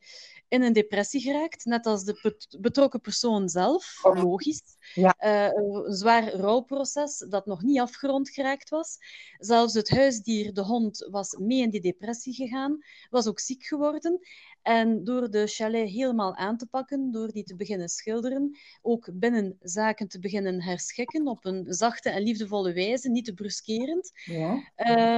in 0.51 0.62
een 0.62 0.74
depressie 0.74 1.22
geraakt, 1.22 1.65
net 1.65 1.86
als 1.86 2.03
de 2.03 2.36
betrokken 2.60 3.01
persoon 3.01 3.50
zelf, 3.50 4.00
oh. 4.01 4.24
logisch. 4.24 4.77
Ja. 4.93 5.15
Uh, 5.20 5.53
een 5.53 5.93
zwaar 5.93 6.34
rouwproces 6.34 7.25
dat 7.29 7.46
nog 7.46 7.62
niet 7.62 7.79
afgerond 7.79 8.29
geraakt 8.29 8.70
was. 8.70 8.98
Zelfs 9.38 9.74
het 9.74 9.89
huisdier, 9.89 10.53
de 10.53 10.62
hond, 10.62 11.08
was 11.12 11.36
mee 11.39 11.62
in 11.62 11.70
die 11.70 11.81
depressie 11.81 12.34
gegaan, 12.34 12.79
was 13.10 13.27
ook 13.27 13.39
ziek 13.39 13.63
geworden. 13.63 14.20
En 14.62 15.03
door 15.03 15.29
de 15.29 15.48
chalet 15.48 15.89
helemaal 15.89 16.36
aan 16.36 16.58
te 16.58 16.65
pakken, 16.65 17.12
door 17.12 17.31
die 17.31 17.43
te 17.43 17.55
beginnen 17.55 17.89
schilderen, 17.89 18.58
ook 18.81 19.10
binnen 19.13 19.58
zaken 19.62 20.08
te 20.08 20.20
beginnen 20.20 20.62
herschikken 20.62 21.27
op 21.27 21.46
een 21.46 21.65
zachte 21.67 22.10
en 22.10 22.24
liefdevolle 22.24 22.74
wijze, 22.74 23.10
niet 23.10 23.25
te 23.25 23.34
bruskerend. 23.34 24.12
Ja. 24.25 24.72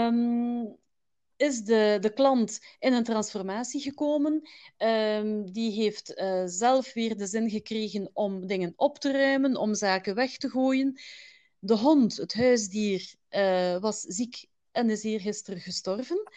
Um, 0.08 0.82
is 1.44 1.64
de, 1.64 1.98
de 2.02 2.14
klant 2.14 2.60
in 2.80 2.94
een 2.94 3.04
transformatie 3.04 3.82
gekomen. 3.82 4.50
Um, 4.78 5.52
die 5.52 5.72
heeft 5.72 6.14
uh, 6.16 6.44
zelf 6.46 6.94
weer 6.94 7.18
de 7.18 7.26
zin 7.26 7.50
gekregen 7.50 8.10
om 8.14 8.48
dingen 8.48 8.74
op 8.76 9.00
te 9.00 9.12
ruimen, 9.12 9.56
om 9.56 9.76
zaken 9.76 10.16
weg 10.16 10.38
te 10.38 10.50
gooien. 10.50 11.00
De 11.60 11.78
hond, 11.78 12.18
het 12.18 12.34
huisdier, 12.34 13.14
uh, 13.30 13.78
was 13.78 14.00
ziek 14.00 14.46
en 14.74 14.90
is 14.90 15.04
hier 15.04 15.20
gisteren 15.20 15.60
gestorven. 15.60 16.32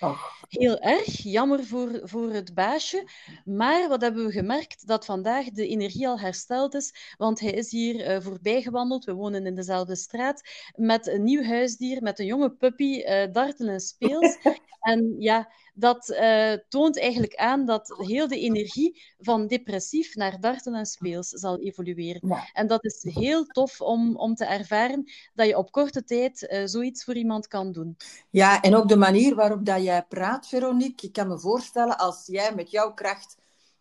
Heel 0.49 0.79
erg, 0.79 1.23
jammer 1.23 1.65
voor, 1.65 2.01
voor 2.03 2.33
het 2.33 2.55
baasje. 2.55 3.09
Maar 3.45 3.89
wat 3.89 4.01
hebben 4.01 4.27
we 4.27 4.33
gemerkt? 4.33 4.87
Dat 4.87 5.05
vandaag 5.05 5.51
de 5.51 5.69
energie 5.69 6.09
al 6.09 6.21
hersteld 6.21 6.75
is, 6.75 7.15
want 7.19 7.41
hij 7.41 7.51
is 7.51 7.71
hier 7.71 8.17
uh, 8.17 8.21
voorbij 8.21 8.63
gewandeld. 8.63 9.05
We 9.05 9.13
wonen 9.13 9.47
in 9.47 9.55
dezelfde 9.55 9.97
straat. 9.97 10.43
Met 10.75 11.07
een 11.07 11.25
nieuw 11.25 11.43
huisdier, 11.43 12.03
met 12.03 12.19
een 12.19 12.27
jonge 12.27 12.51
puppy, 12.51 13.03
uh, 13.03 13.33
darten 13.33 13.69
en 13.69 13.81
speels. 13.81 14.39
en 14.81 15.15
ja, 15.19 15.53
dat 15.79 16.09
uh, 16.09 16.53
toont 16.69 17.01
eigenlijk 17.01 17.35
aan 17.35 17.65
dat 17.65 17.95
heel 17.99 18.29
de 18.29 18.41
energie 18.41 19.03
van 19.19 19.47
depressief 19.47 20.15
naar 20.15 20.41
darten 20.41 20.75
en 20.75 20.87
speels 20.87 21.29
zal 21.29 21.59
evolueren. 21.59 22.29
Ja. 22.29 22.51
En 22.53 22.67
dat 22.67 22.85
is 22.85 23.03
heel 23.03 23.45
tof 23.45 23.81
om, 23.81 24.17
om 24.17 24.35
te 24.35 24.45
ervaren 24.45 25.05
dat 25.35 25.47
je 25.47 25.57
op 25.57 25.73
korte 25.73 26.05
tijd 26.05 26.43
uh, 26.43 26.63
zoiets 26.65 27.05
voor 27.05 27.15
iemand 27.15 27.49
kan 27.49 27.73
doen. 27.73 27.97
Ja, 28.31 28.61
en 28.61 28.75
ook 28.75 28.89
de 28.89 28.97
manier 28.97 29.35
waarop 29.35 29.65
dat 29.65 29.83
jij 29.83 30.03
praat, 30.03 30.49
Veronique. 30.49 31.07
Ik 31.07 31.13
kan 31.13 31.29
me 31.29 31.39
voorstellen 31.39 31.99
als 31.99 32.27
jij 32.27 32.55
met 32.55 32.71
jouw 32.71 32.93
kracht 32.95 33.37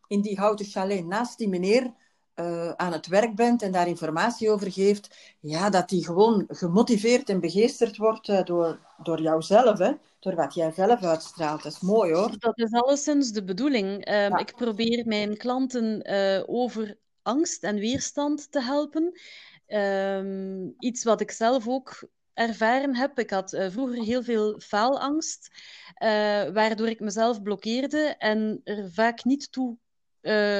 in 0.07 0.21
die 0.21 0.39
houten 0.39 0.65
chalet 0.65 1.05
naast 1.05 1.37
die 1.37 1.49
meneer 1.49 1.93
uh, 2.35 2.69
aan 2.69 2.91
het 2.91 3.07
werk 3.07 3.35
bent 3.35 3.61
en 3.61 3.71
daar 3.71 3.87
informatie 3.87 4.49
over 4.49 4.71
geeft, 4.71 5.35
ja, 5.39 5.69
dat 5.69 5.89
die 5.89 6.05
gewoon 6.05 6.45
gemotiveerd 6.47 7.29
en 7.29 7.39
begeesterd 7.39 7.97
wordt 7.97 8.27
uh, 8.27 8.43
door, 8.43 8.79
door 9.03 9.21
jouzelf, 9.21 9.77
hè? 9.77 9.91
door 10.19 10.35
wat 10.35 10.53
jij 10.53 10.71
zelf 10.71 11.03
uitstraalt. 11.03 11.63
Dat 11.63 11.71
is 11.71 11.79
mooi 11.79 12.13
hoor. 12.13 12.39
Dat 12.39 12.57
is 12.57 12.71
alleszins 12.71 13.31
de 13.31 13.43
bedoeling. 13.43 14.09
Ja. 14.09 14.37
Ik 14.37 14.55
probeer 14.55 15.07
mijn 15.07 15.37
klanten 15.37 16.11
uh, 16.11 16.43
over 16.45 16.97
angst 17.21 17.63
en 17.63 17.75
weerstand 17.75 18.51
te 18.51 18.61
helpen. 18.61 19.19
Um, 19.67 20.75
iets 20.79 21.03
wat 21.03 21.21
ik 21.21 21.31
zelf 21.31 21.67
ook 21.67 22.07
ervaren 22.33 22.95
heb. 22.95 23.19
Ik 23.19 23.29
had 23.29 23.53
uh, 23.53 23.69
vroeger 23.69 24.03
heel 24.03 24.23
veel 24.23 24.59
faalangst, 24.59 25.49
uh, 26.03 26.07
waardoor 26.53 26.87
ik 26.87 26.99
mezelf 26.99 27.41
blokkeerde 27.41 28.15
en 28.17 28.61
er 28.63 28.91
vaak 28.91 29.23
niet 29.23 29.51
toe 29.51 29.77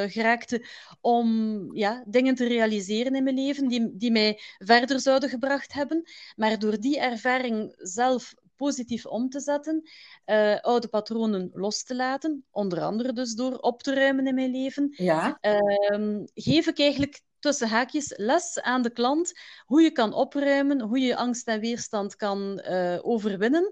geraakte 0.08 0.66
om 1.02 1.70
ja, 1.76 2.04
dingen 2.08 2.36
te 2.36 2.48
realiseren 2.48 3.16
in 3.16 3.24
mijn 3.24 3.36
leven 3.36 3.68
die, 3.68 3.98
die 3.98 4.12
mij 4.12 4.40
verder 4.58 5.00
zouden 5.00 5.30
gebracht 5.30 5.74
hebben. 5.74 6.04
Maar 6.36 6.60
door 6.60 6.80
die 6.80 7.00
ervaring 7.00 7.74
zelf 7.78 8.34
positief 8.56 9.06
om 9.06 9.30
te 9.30 9.40
zetten, 9.40 9.90
uh, 10.26 10.60
oude 10.60 10.88
patronen 10.88 11.50
los 11.54 11.84
te 11.84 11.96
laten, 11.96 12.46
onder 12.52 12.82
andere 12.82 13.14
dus 13.14 13.34
door 13.34 13.58
op 13.58 13.84
te 13.84 13.94
ruimen 13.94 14.28
in 14.28 14.36
mijn 14.36 14.52
leven, 14.52 14.94
ja. 14.98 15.38
uh, 15.42 16.24
geef 16.34 16.68
ik 16.68 16.80
eigenlijk 16.80 17.22
tussen 17.46 17.70
haakjes 17.70 18.14
les 18.18 18.62
aan 18.62 18.82
de 18.82 18.90
klant 18.90 19.34
hoe 19.66 19.82
je 19.82 19.92
kan 19.92 20.14
opruimen, 20.14 20.82
hoe 20.82 21.00
je 21.00 21.16
angst 21.16 21.48
en 21.48 21.60
weerstand 21.60 22.16
kan 22.16 22.62
uh, 22.70 22.98
overwinnen. 23.02 23.72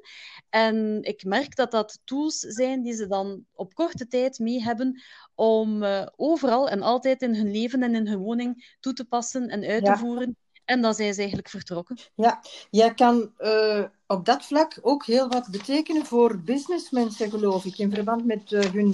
En 0.50 1.00
ik 1.02 1.24
merk 1.24 1.56
dat 1.56 1.72
dat 1.72 2.00
tools 2.04 2.40
zijn 2.40 2.84
die 2.84 2.94
ze 2.94 3.08
dan 3.08 3.46
op 3.54 3.74
korte 3.74 4.08
tijd 4.08 4.40
mee 4.40 4.62
hebben 4.62 5.02
om 5.36 5.84
uh, 5.84 6.06
overal 6.16 6.70
en 6.70 6.82
altijd 6.82 7.22
in 7.22 7.36
hun 7.36 7.52
leven 7.52 7.84
en 7.84 7.96
in 7.96 8.08
hun 8.08 8.20
woning 8.20 8.78
toe 8.80 8.94
te 8.94 9.06
passen 9.06 9.50
en 9.50 9.64
uit 9.64 9.86
ja. 9.86 9.94
te 9.94 10.00
voeren. 10.00 10.38
En 10.66 10.82
dan 10.82 10.94
zijn 10.94 11.14
ze 11.14 11.20
eigenlijk 11.20 11.50
vertrokken. 11.50 11.98
Ja, 12.16 12.42
jij 12.70 12.94
kan 12.94 13.32
uh, 13.40 13.84
op 14.08 14.26
dat 14.26 14.46
vlak 14.46 14.80
ook 14.82 15.06
heel 15.06 15.28
wat 15.28 15.48
betekenen 15.52 16.06
voor 16.06 16.40
businessmensen, 16.40 17.30
geloof 17.30 17.66
ik, 17.66 17.78
in 17.78 17.94
verband 17.94 18.26
met 18.26 18.50
hun, 18.50 18.94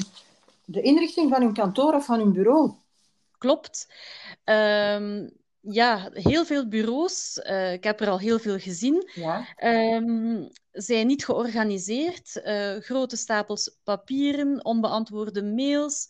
de 0.66 0.82
inrichting 0.82 1.30
van 1.30 1.42
hun 1.42 1.54
kantoor 1.54 1.94
of 1.94 2.06
van 2.06 2.20
hun 2.20 2.34
bureau. 2.34 2.72
Klopt. 3.40 3.88
Um, 4.50 5.38
ja, 5.62 6.10
heel 6.14 6.46
veel 6.46 6.68
bureaus, 6.68 7.42
uh, 7.44 7.74
ik 7.74 7.84
heb 7.84 8.00
er 8.00 8.10
al 8.10 8.20
heel 8.20 8.40
veel 8.40 8.60
gezien, 8.60 9.10
ja. 9.14 9.46
um, 9.96 10.50
zijn 10.72 11.08
niet 11.08 11.26
georganiseerd. 11.26 12.42
Uh, 12.46 12.76
grote 12.78 13.18
stapels 13.18 13.78
papieren, 13.84 14.66
onbeantwoorde 14.66 15.44
mails. 15.44 16.08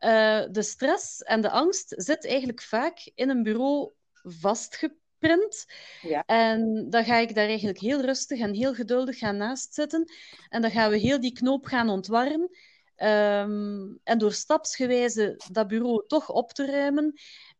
Uh, 0.00 0.42
de 0.50 0.62
stress 0.62 1.22
en 1.22 1.40
de 1.40 1.50
angst 1.50 1.94
zit 1.96 2.26
eigenlijk 2.26 2.62
vaak 2.62 3.10
in 3.14 3.28
een 3.28 3.42
bureau 3.42 3.92
vastgeprint. 4.22 5.66
Ja. 6.02 6.22
En 6.26 6.86
dan 6.90 7.04
ga 7.04 7.16
ik 7.16 7.34
daar 7.34 7.46
eigenlijk 7.46 7.78
heel 7.78 8.00
rustig 8.00 8.40
en 8.40 8.54
heel 8.54 8.74
geduldig 8.74 9.18
gaan 9.18 9.36
naast 9.36 9.74
zitten. 9.74 10.12
En 10.48 10.62
dan 10.62 10.70
gaan 10.70 10.90
we 10.90 10.96
heel 10.96 11.20
die 11.20 11.32
knoop 11.32 11.66
gaan 11.66 11.88
ontwarren. 11.88 12.50
Um, 13.02 14.00
en 14.04 14.18
door 14.18 14.32
stapsgewijze 14.32 15.40
dat 15.52 15.68
bureau 15.68 16.04
toch 16.06 16.30
op 16.30 16.52
te 16.52 16.66
ruimen, 16.66 17.12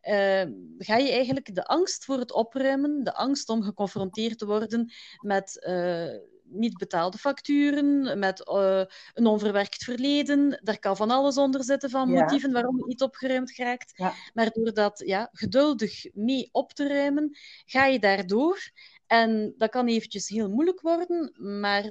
uh, 0.02 0.42
ga 0.78 0.96
je 0.96 1.10
eigenlijk 1.10 1.54
de 1.54 1.64
angst 1.64 2.04
voor 2.04 2.18
het 2.18 2.32
opruimen, 2.32 3.04
de 3.04 3.14
angst 3.14 3.48
om 3.48 3.62
geconfronteerd 3.62 4.38
te 4.38 4.46
worden 4.46 4.92
met 5.20 5.66
uh, 5.68 6.14
niet 6.42 6.78
betaalde 6.78 7.18
facturen, 7.18 8.18
met 8.18 8.48
uh, 8.48 8.82
een 9.14 9.26
onverwerkt 9.26 9.84
verleden. 9.84 10.60
Daar 10.62 10.78
kan 10.78 10.96
van 10.96 11.10
alles 11.10 11.36
onder 11.36 11.64
zitten 11.64 11.90
van 11.90 12.10
Ja. 12.10 12.20
motieven 12.20 12.52
waarom 12.52 12.76
het 12.76 12.86
niet 12.86 13.02
opgeruimd 13.02 13.50
geraakt. 13.50 13.92
Ja. 13.94 14.14
Maar 14.34 14.50
door 14.50 14.72
dat 14.74 15.02
ja, 15.06 15.28
geduldig 15.32 16.14
mee 16.14 16.48
op 16.52 16.72
te 16.72 16.88
ruimen, 16.88 17.36
ga 17.64 17.86
je 17.86 17.98
daardoor. 17.98 18.70
En 19.06 19.54
dat 19.58 19.70
kan 19.70 19.86
eventjes 19.86 20.28
heel 20.28 20.48
moeilijk 20.48 20.80
worden, 20.80 21.34
maar 21.60 21.90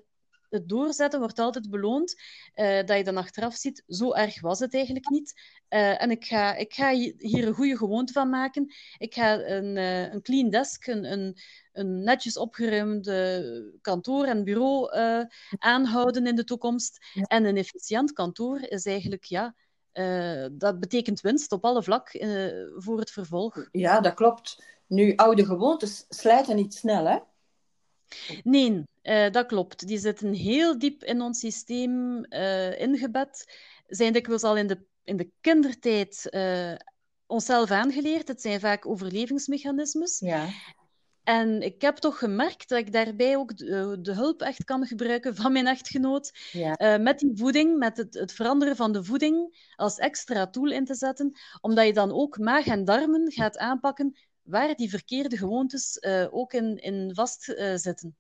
het 0.50 0.70
doorzetten 0.70 1.20
wordt 1.20 1.40
altijd 1.40 1.70
beloond. 1.70 2.16
eh, 2.54 2.86
dat 2.86 2.98
je 2.98 3.04
dan 3.04 3.18
achteraf 3.18 3.56
ziet, 3.56 3.84
zo 3.88 4.14
erg 4.14 4.42
was 4.42 4.60
het 4.60 4.74
eigenlijk 4.74 5.10
niet. 5.10 5.42
Eh, 5.68 6.02
en 6.02 6.12
ik 6.12 6.26
ga, 6.26 6.56
ik 6.56 6.74
ga 6.74 6.94
hier 7.18 7.48
een 7.48 7.54
goede 7.54 7.78
gewoonte 7.78 8.14
van 8.14 8.30
maken. 8.30 8.74
Ik 8.98 9.14
ga 9.14 9.40
een, 9.40 9.78
eh, 9.78 10.14
een 10.14 10.22
clean 10.22 10.50
desk, 10.50 10.88
een, 10.88 11.12
een, 11.12 11.38
een 11.72 12.04
netjes 12.04 12.38
opgeruimde 12.38 13.78
kantoor 13.82 14.26
en 14.26 14.44
bureau 14.44 14.90
aanhouden 15.58 16.28
in 16.28 16.36
de 16.36 16.44
toekomst. 16.44 17.06
Ja. 17.14 17.24
En 17.24 17.46
een 17.46 17.58
efficiënt 17.58 18.12
kantoor 18.12 18.62
is 18.62 18.86
eigenlijk, 18.86 19.24
ja, 19.24 19.56
dat 20.52 20.80
betekent 20.80 21.22
winst 21.22 21.52
op 21.52 21.66
alle 21.66 21.84
vlak 21.84 22.10
voor 22.78 23.00
het 23.00 23.12
vervolg. 23.12 23.68
Ja, 23.72 24.00
dat 24.00 24.14
klopt. 24.14 24.64
Nu, 24.88 25.16
oude 25.16 25.46
gewoontes 25.46 26.06
slijten 26.10 26.56
niet 26.56 26.74
snel, 26.74 27.06
hè? 27.06 27.18
Nee, 28.44 28.84
eh, 29.10 29.32
dat 29.32 29.46
klopt. 29.46 29.88
Die 29.88 29.98
zitten 29.98 30.34
heel 30.34 30.80
diep 30.80 31.04
in 31.04 31.22
ons 31.22 31.40
systeem 31.40 32.24
eh, 32.24 32.80
ingebed. 32.80 33.60
Zijn 33.88 34.14
dikwijls 34.14 34.44
al 34.44 34.58
in 34.58 34.68
de, 34.68 34.86
in 35.04 35.18
de 35.18 35.32
kindertijd 35.42 36.30
eh, 36.30 36.74
onszelf 37.26 37.72
aangeleerd. 37.72 38.28
Het 38.28 38.42
zijn 38.42 38.60
vaak 38.60 38.86
overlevingsmechanismes. 38.86 40.20
Ja. 40.20 40.48
En 41.24 41.62
ik 41.62 41.82
heb 41.82 41.98
toch 41.98 42.18
gemerkt 42.18 42.70
dat 42.70 42.80
ik 42.80 42.94
daarbij 42.94 43.38
ook 43.38 43.58
de, 43.58 43.98
de 44.02 44.14
hulp 44.14 44.42
echt 44.42 44.64
kan 44.64 44.86
gebruiken 44.86 45.36
van 45.36 45.52
mijn 45.52 45.68
echtgenoot. 45.68 46.32
Ja. 46.52 46.98
Met 46.98 47.20
die 47.20 47.32
voeding, 47.38 47.78
met 47.78 47.98
het, 47.98 48.14
het 48.14 48.34
veranderen 48.34 48.76
van 48.76 48.92
de 48.92 49.04
voeding 49.04 49.66
als 49.76 49.98
extra 49.98 50.48
tool 50.48 50.72
in 50.72 50.86
te 50.86 50.96
zetten. 50.96 51.32
Omdat 51.62 51.86
je 51.86 51.94
dan 51.94 52.12
ook 52.12 52.38
maag 52.38 52.66
en 52.68 52.86
darmen 52.86 53.32
gaat 53.32 53.58
aanpakken 53.58 54.18
waar 54.42 54.76
die 54.76 54.90
verkeerde 54.90 55.38
gewoontes 55.38 56.04
ook 56.32 56.54
in, 56.54 56.78
in 56.78 57.12
vastzitten. 57.14 58.16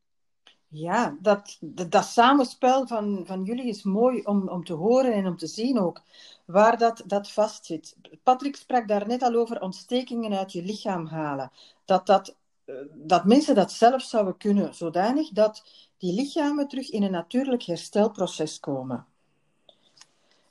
Ja, 0.72 1.18
dat, 1.20 1.58
dat, 1.62 2.06
samenspel 2.06 2.88
van, 2.88 3.24
van 3.26 3.44
jullie 3.44 3.68
is 3.68 3.84
mooi 3.84 4.22
om, 4.22 4.50
om 4.50 4.64
te 4.64 4.74
horen 4.74 5.14
en 5.14 5.28
om 5.28 5.38
te 5.38 5.48
zien 5.48 5.80
ook 5.80 6.02
waar 6.46 6.78
dat, 6.78 7.04
dat 7.06 7.32
vastzit. 7.32 7.96
Patrick 8.24 8.56
sprak 8.56 8.88
daar 8.88 9.08
net 9.08 9.22
al 9.22 9.36
over 9.36 9.62
ontstekingen 9.62 10.38
uit 10.38 10.52
je 10.52 10.64
lichaam 10.64 11.06
halen. 11.06 11.52
Dat, 11.86 12.06
dat, 12.06 12.36
eh, 12.66 12.76
dat 12.94 13.26
mensen 13.26 13.56
dat 13.56 13.72
zelf 13.72 14.02
zouden 14.02 14.38
kunnen, 14.38 14.76
zodanig 14.76 15.30
dat 15.30 15.64
die 15.98 16.14
lichamen 16.14 16.68
terug 16.68 16.90
in 16.90 17.04
een 17.04 17.12
natuurlijk 17.12 17.64
herstelproces 17.64 18.60
komen. 18.60 19.06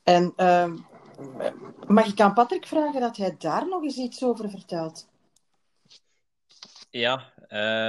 En 0.03 0.33
uh, 0.37 0.73
mag 1.87 2.07
ik 2.07 2.21
aan 2.21 2.33
Patrick 2.33 2.65
vragen 2.65 3.01
dat 3.01 3.17
hij 3.17 3.35
daar 3.37 3.67
nog 3.67 3.83
eens 3.83 3.97
iets 3.97 4.23
over 4.23 4.49
vertelt? 4.49 5.07
Ja, 6.89 7.33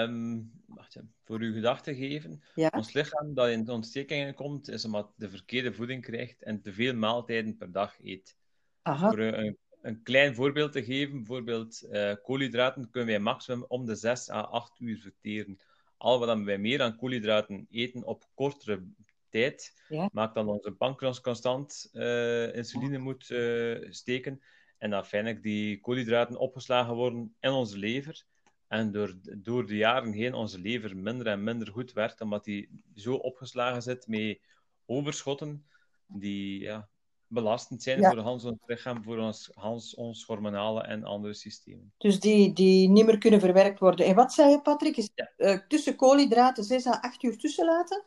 um, 0.02 0.59
voor 1.24 1.40
uw 1.40 1.52
gedachten 1.52 1.94
geven. 1.94 2.42
Ja? 2.54 2.68
Ons 2.76 2.92
lichaam 2.92 3.34
dat 3.34 3.48
in 3.48 3.68
ontstekingen 3.68 4.34
komt, 4.34 4.68
is 4.68 4.84
omdat 4.84 5.12
de 5.16 5.30
verkeerde 5.30 5.72
voeding 5.72 6.02
krijgt 6.02 6.42
en 6.42 6.62
te 6.62 6.72
veel 6.72 6.94
maaltijden 6.94 7.56
per 7.56 7.72
dag 7.72 7.96
eet. 8.02 8.36
Aha. 8.82 9.08
Voor 9.08 9.18
een, 9.18 9.58
een 9.82 10.02
klein 10.02 10.34
voorbeeld 10.34 10.72
te 10.72 10.84
geven, 10.84 11.16
bijvoorbeeld 11.16 11.82
uh, 11.90 12.12
koolhydraten 12.22 12.90
kunnen 12.90 13.08
wij 13.10 13.20
maximum 13.20 13.64
om 13.68 13.86
de 13.86 13.94
6 13.94 14.30
à 14.30 14.40
8 14.40 14.80
uur 14.80 14.98
verteren. 14.98 15.58
Al 15.96 16.18
wat 16.18 16.42
wij 16.42 16.58
meer 16.58 16.82
aan 16.82 16.96
koolhydraten 16.96 17.66
eten 17.70 18.04
op 18.04 18.24
kortere 18.34 18.82
tijd, 19.28 19.82
Ja. 19.88 20.08
maakt 20.12 20.34
dan 20.34 20.48
onze 20.48 20.72
pancreas 20.72 21.20
constant 21.20 21.90
uh, 21.92 22.54
insuline 22.54 22.98
moet 22.98 23.30
uh, 23.30 23.86
steken. 23.90 24.42
En 24.78 24.90
dat 24.90 25.06
feitelijk 25.06 25.42
die 25.42 25.80
koolhydraten 25.80 26.36
opgeslagen 26.36 26.94
worden 26.94 27.34
in 27.40 27.50
onze 27.50 27.78
lever. 27.78 28.24
En 28.70 28.92
door, 28.92 29.14
door 29.38 29.66
de 29.66 29.76
jaren 29.76 30.12
heen 30.12 30.34
onze 30.34 30.58
lever 30.60 30.96
minder 30.96 31.26
en 31.26 31.42
minder 31.44 31.68
goed 31.68 31.92
werkt, 31.92 32.20
omdat 32.20 32.44
die 32.44 32.80
zo 32.94 33.14
opgeslagen 33.14 33.82
zit 33.82 34.06
met 34.06 34.40
overschotten 34.86 35.66
die 36.06 36.60
ja, 36.60 36.88
belastend 37.26 37.82
zijn 37.82 38.00
Ja. 38.00 38.10
voor 38.10 38.18
Hans 38.18 38.44
ons 38.44 38.58
lichaam, 38.66 39.02
voor 39.02 39.18
ons, 39.18 39.50
Hans, 39.54 39.94
ons 39.94 40.24
hormonale 40.24 40.82
en 40.82 41.04
andere 41.04 41.34
systemen. 41.34 41.92
Dus 41.98 42.20
die, 42.20 42.52
die 42.52 42.88
niet 42.88 43.06
meer 43.06 43.18
kunnen 43.18 43.40
verwerkt 43.40 43.78
worden. 43.78 44.06
En 44.06 44.14
wat 44.14 44.32
zei 44.32 44.50
je, 44.50 44.60
Patrick? 44.62 44.96
Is 44.96 45.10
Ja. 45.14 45.30
eh, 45.36 45.58
tussen 45.68 45.96
koolhydraten 45.96 46.64
6 46.64 46.86
à 46.86 46.90
8 47.00 47.22
uur 47.22 47.38
tussen 47.38 47.66
laten? 47.66 48.04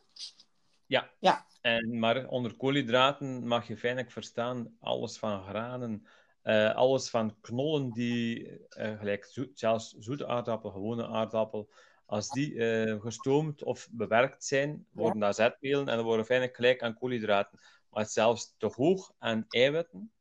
Ja. 0.86 1.10
Ja. 1.20 1.46
En, 1.62 2.00
maar 2.00 2.28
onder 2.28 2.56
koolhydraten 2.56 3.48
mag 3.48 3.68
je 3.68 3.78
feitelijk 3.78 4.12
verstaan 4.12 4.76
alles 4.80 5.18
van 5.18 5.44
granen, 5.44 6.06
eh, 6.44 6.76
alles 6.76 7.10
van 7.10 7.36
knollen 7.42 7.92
die, 7.92 8.48
eh, 8.70 8.98
gelijk 8.98 9.26
zoet, 9.26 9.60
zelfs 9.60 9.96
zoete 10.00 10.28
aardappel, 10.28 10.72
gewone 10.72 11.08
aardappel, 11.08 11.70
als 12.06 12.30
die 12.30 12.56
eh, 12.56 13.02
gestoomd 13.02 13.64
of 13.64 13.88
bewerkt 13.92 14.46
zijn, 14.46 14.86
worden 14.92 15.20
dat 15.20 15.36
zetmelen 15.36 15.88
en 15.88 15.96
dan 15.96 16.06
worden 16.06 16.26
feitelijk 16.26 16.56
gelijk 16.58 16.82
aan 16.82 16.98
koolhydraten. 16.98 17.60
Maar 17.90 18.06
zelfs 18.06 18.54
te 18.58 18.72
hoog 18.76 19.14
aan 19.20 19.46
eiwitten 19.50 20.12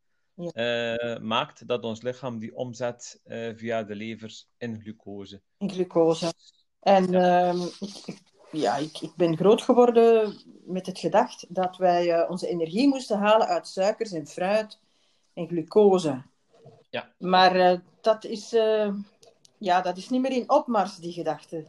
maakt 1.21 1.67
dat 1.69 1.85
ons 1.85 2.02
lichaam 2.02 2.38
die 2.38 2.57
omzet 2.57 3.21
via 3.55 3.83
de 3.83 3.95
lever 3.95 4.45
in 4.59 4.81
glucose. 4.81 5.41
In 5.59 5.71
glucose. 5.71 6.33
En 6.81 7.14
ehm, 7.14 7.61
ik, 7.81 8.23
ja, 8.52 8.76
ik, 8.76 8.99
ik 9.00 9.12
ben 9.17 9.37
groot 9.37 9.62
geworden 9.62 10.37
met 10.64 10.87
het 10.87 10.99
gedacht 10.99 11.47
dat 11.49 11.76
wij 11.76 12.29
onze 12.29 12.49
energie 12.49 12.88
moesten 12.88 13.19
halen 13.19 13.47
uit 13.47 13.69
suikers 13.69 14.12
en 14.12 14.26
fruit 14.26 14.79
en 15.35 15.49
glucose. 15.49 16.23
Ja. 16.91 17.15
Maar 17.19 17.57
uh, 17.57 17.79
dat, 18.01 18.25
is, 18.25 18.53
uh, 18.53 18.95
ja, 19.59 19.81
dat 19.81 19.97
is 19.97 20.09
niet 20.09 20.21
meer 20.21 20.33
in 20.33 20.51
opmars, 20.51 20.97
die 20.97 21.12
gedachte. 21.12 21.67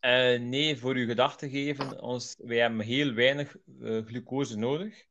Uh, 0.00 0.40
nee, 0.40 0.78
voor 0.78 0.94
uw 0.94 1.06
gedachten 1.06 1.50
geven, 1.50 2.02
ons, 2.02 2.36
wij 2.38 2.58
hebben 2.58 2.80
heel 2.80 3.12
weinig 3.12 3.56
glucose 3.80 4.58
nodig. 4.58 5.04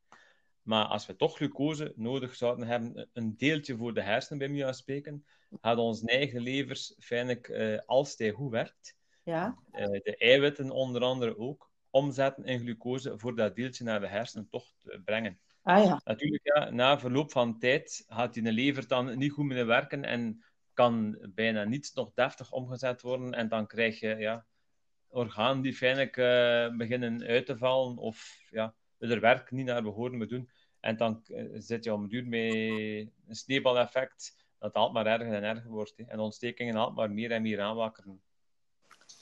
Maar 0.62 0.84
als 0.84 1.06
we 1.06 1.16
toch 1.16 1.36
glucose 1.36 1.92
nodig 1.96 2.34
zouden 2.34 2.66
hebben, 2.66 3.08
een 3.12 3.36
deeltje 3.36 3.76
voor 3.76 3.94
de 3.94 4.02
hersenen 4.02 4.38
bij 4.38 4.48
mij 4.48 4.72
spreken, 4.72 5.24
gaat 5.60 5.78
ons 5.78 6.02
eigen 6.02 6.40
levers, 6.40 6.94
feitelijk, 6.98 7.82
als 7.86 8.14
hij 8.16 8.30
goed 8.30 8.50
werkt, 8.50 8.96
ja. 9.22 9.58
de 9.72 10.16
eiwitten 10.18 10.70
onder 10.70 11.02
andere 11.02 11.38
ook, 11.38 11.70
omzetten 11.90 12.44
in 12.44 12.60
glucose 12.60 13.18
voor 13.18 13.36
dat 13.36 13.56
deeltje 13.56 13.84
naar 13.84 14.00
de 14.00 14.08
hersenen 14.08 14.48
toch 14.50 14.72
te 14.82 15.00
brengen. 15.04 15.38
Ah, 15.64 15.84
ja. 15.84 16.00
Natuurlijk, 16.04 16.44
ja, 16.44 16.70
na 16.70 16.98
verloop 16.98 17.30
van 17.30 17.58
tijd 17.58 18.04
gaat 18.08 18.34
die 18.34 18.52
lever 18.52 18.88
dan 18.88 19.18
niet 19.18 19.32
goed 19.32 19.44
meer 19.44 19.66
werken 19.66 20.04
en 20.04 20.44
kan 20.72 21.18
bijna 21.34 21.64
niets 21.64 21.92
nog 21.92 22.12
deftig 22.14 22.52
omgezet 22.52 23.02
worden. 23.02 23.32
En 23.32 23.48
dan 23.48 23.66
krijg 23.66 24.00
je 24.00 24.16
ja, 24.16 24.46
organen 25.08 25.62
die 25.62 25.74
feitelijk 25.74 26.16
uh, 26.16 26.76
beginnen 26.76 27.22
uit 27.22 27.46
te 27.46 27.56
vallen 27.56 27.96
of 27.96 28.38
ja, 28.50 28.74
er 28.98 29.20
werk 29.20 29.50
niet 29.50 29.66
naar 29.66 29.82
behoren 29.82 30.18
te 30.18 30.26
doen. 30.26 30.50
En 30.80 30.96
dan 30.96 31.24
uh, 31.28 31.44
zit 31.54 31.84
je 31.84 31.94
om 31.94 32.08
duur 32.08 32.26
met 32.26 32.52
een 33.26 33.34
sneeuwbaleffect 33.34 34.46
dat 34.58 34.74
altijd 34.74 35.06
maar 35.06 35.20
erger 35.20 35.34
en 35.34 35.42
erger 35.42 35.70
wordt. 35.70 35.94
Hè. 35.96 36.04
En 36.04 36.18
ontstekingen 36.18 36.74
altijd 36.74 36.96
maar 36.96 37.10
meer 37.10 37.30
en 37.30 37.42
meer 37.42 37.60
aanwakkeren. 37.60 38.20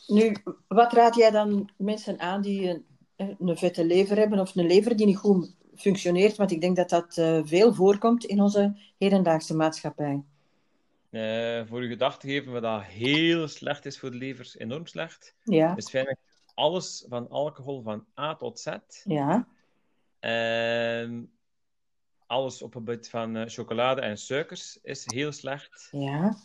Nu, 0.06 0.36
wat 0.68 0.92
raad 0.92 1.14
jij 1.14 1.30
dan 1.30 1.70
mensen 1.76 2.20
aan 2.20 2.42
die 2.42 2.68
een, 3.16 3.36
een 3.38 3.56
vette 3.56 3.84
lever 3.84 4.16
hebben 4.16 4.38
of 4.38 4.56
een 4.56 4.66
lever 4.66 4.96
die 4.96 5.06
niet 5.06 5.16
goed 5.16 5.60
functioneert? 5.76 6.36
Want 6.36 6.50
ik 6.50 6.60
denk 6.60 6.76
dat 6.76 6.88
dat 6.88 7.16
uh, 7.16 7.40
veel 7.44 7.74
voorkomt 7.74 8.24
in 8.24 8.40
onze 8.40 8.76
hedendaagse 8.98 9.56
maatschappij. 9.56 10.22
Uh, 11.10 11.62
voor 11.66 11.80
uw 11.80 11.88
gedachte 11.88 12.26
geven 12.26 12.52
wat 12.52 12.62
dat 12.62 12.82
heel 12.82 13.48
slecht 13.48 13.86
is 13.86 13.98
voor 13.98 14.10
de 14.10 14.16
levers, 14.16 14.58
enorm 14.58 14.86
slecht. 14.86 15.34
Ja. 15.44 15.76
Is 15.76 15.90
feitelijk 15.90 16.20
alles 16.54 17.04
van 17.08 17.28
alcohol 17.28 17.82
van 17.82 18.06
A 18.20 18.34
tot 18.34 18.60
Z. 18.60 18.66
Ja. 19.04 19.46
Uh, 20.20 21.18
alles 22.26 22.62
op 22.62 22.74
een 22.74 22.84
beetje 22.84 23.10
van 23.10 23.36
uh, 23.36 23.42
chocolade 23.46 24.00
en 24.00 24.18
suikers 24.18 24.78
is 24.82 25.04
heel 25.12 25.32
slecht. 25.32 25.88
Ja. 25.90 26.36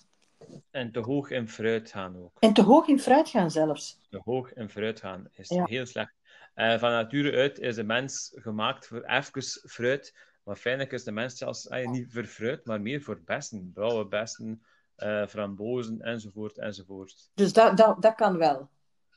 En 0.72 0.92
te 0.92 1.00
hoog 1.00 1.30
in 1.30 1.48
fruit 1.48 1.92
gaan 1.92 2.18
ook. 2.18 2.38
En 2.40 2.54
te 2.54 2.62
hoog 2.62 2.88
in 2.88 3.00
fruit 3.00 3.30
gaan 3.30 3.52
zelfs. 3.52 4.00
Te 4.10 4.22
hoog 4.24 4.54
in 4.54 4.70
fruit 4.70 5.00
gaan 5.00 5.28
is 5.32 5.50
Ja. 5.50 5.66
heel 5.66 5.86
slecht. 5.86 6.14
Uh, 6.58 6.80
van 6.80 6.92
nature 6.92 7.38
uit 7.38 7.60
is 7.60 7.76
de 7.76 7.84
mens 7.84 8.32
gemaakt 8.36 8.88
voor 8.88 9.04
even 9.04 9.42
fruit. 9.44 10.16
Maar 10.44 10.56
feitelijk 10.56 10.94
is 10.94 11.04
de 11.04 11.12
mens 11.12 11.38
zelfs 11.38 11.70
ah, 11.70 11.90
niet 11.90 12.14
voor 12.14 12.26
fruit, 12.26 12.66
maar 12.66 12.82
meer 12.82 13.02
voor 13.02 13.22
bessen. 13.26 13.72
Blauwe 13.74 14.08
bessen, 14.08 14.64
uh, 14.98 15.28
frambozen 15.28 16.02
enzovoort 16.02 16.58
enzovoort. 16.58 17.30
Dus 17.34 17.54
dat, 17.54 17.78
dat, 17.78 18.02
dat 18.02 18.16
kan 18.16 18.38
wel. 18.38 18.70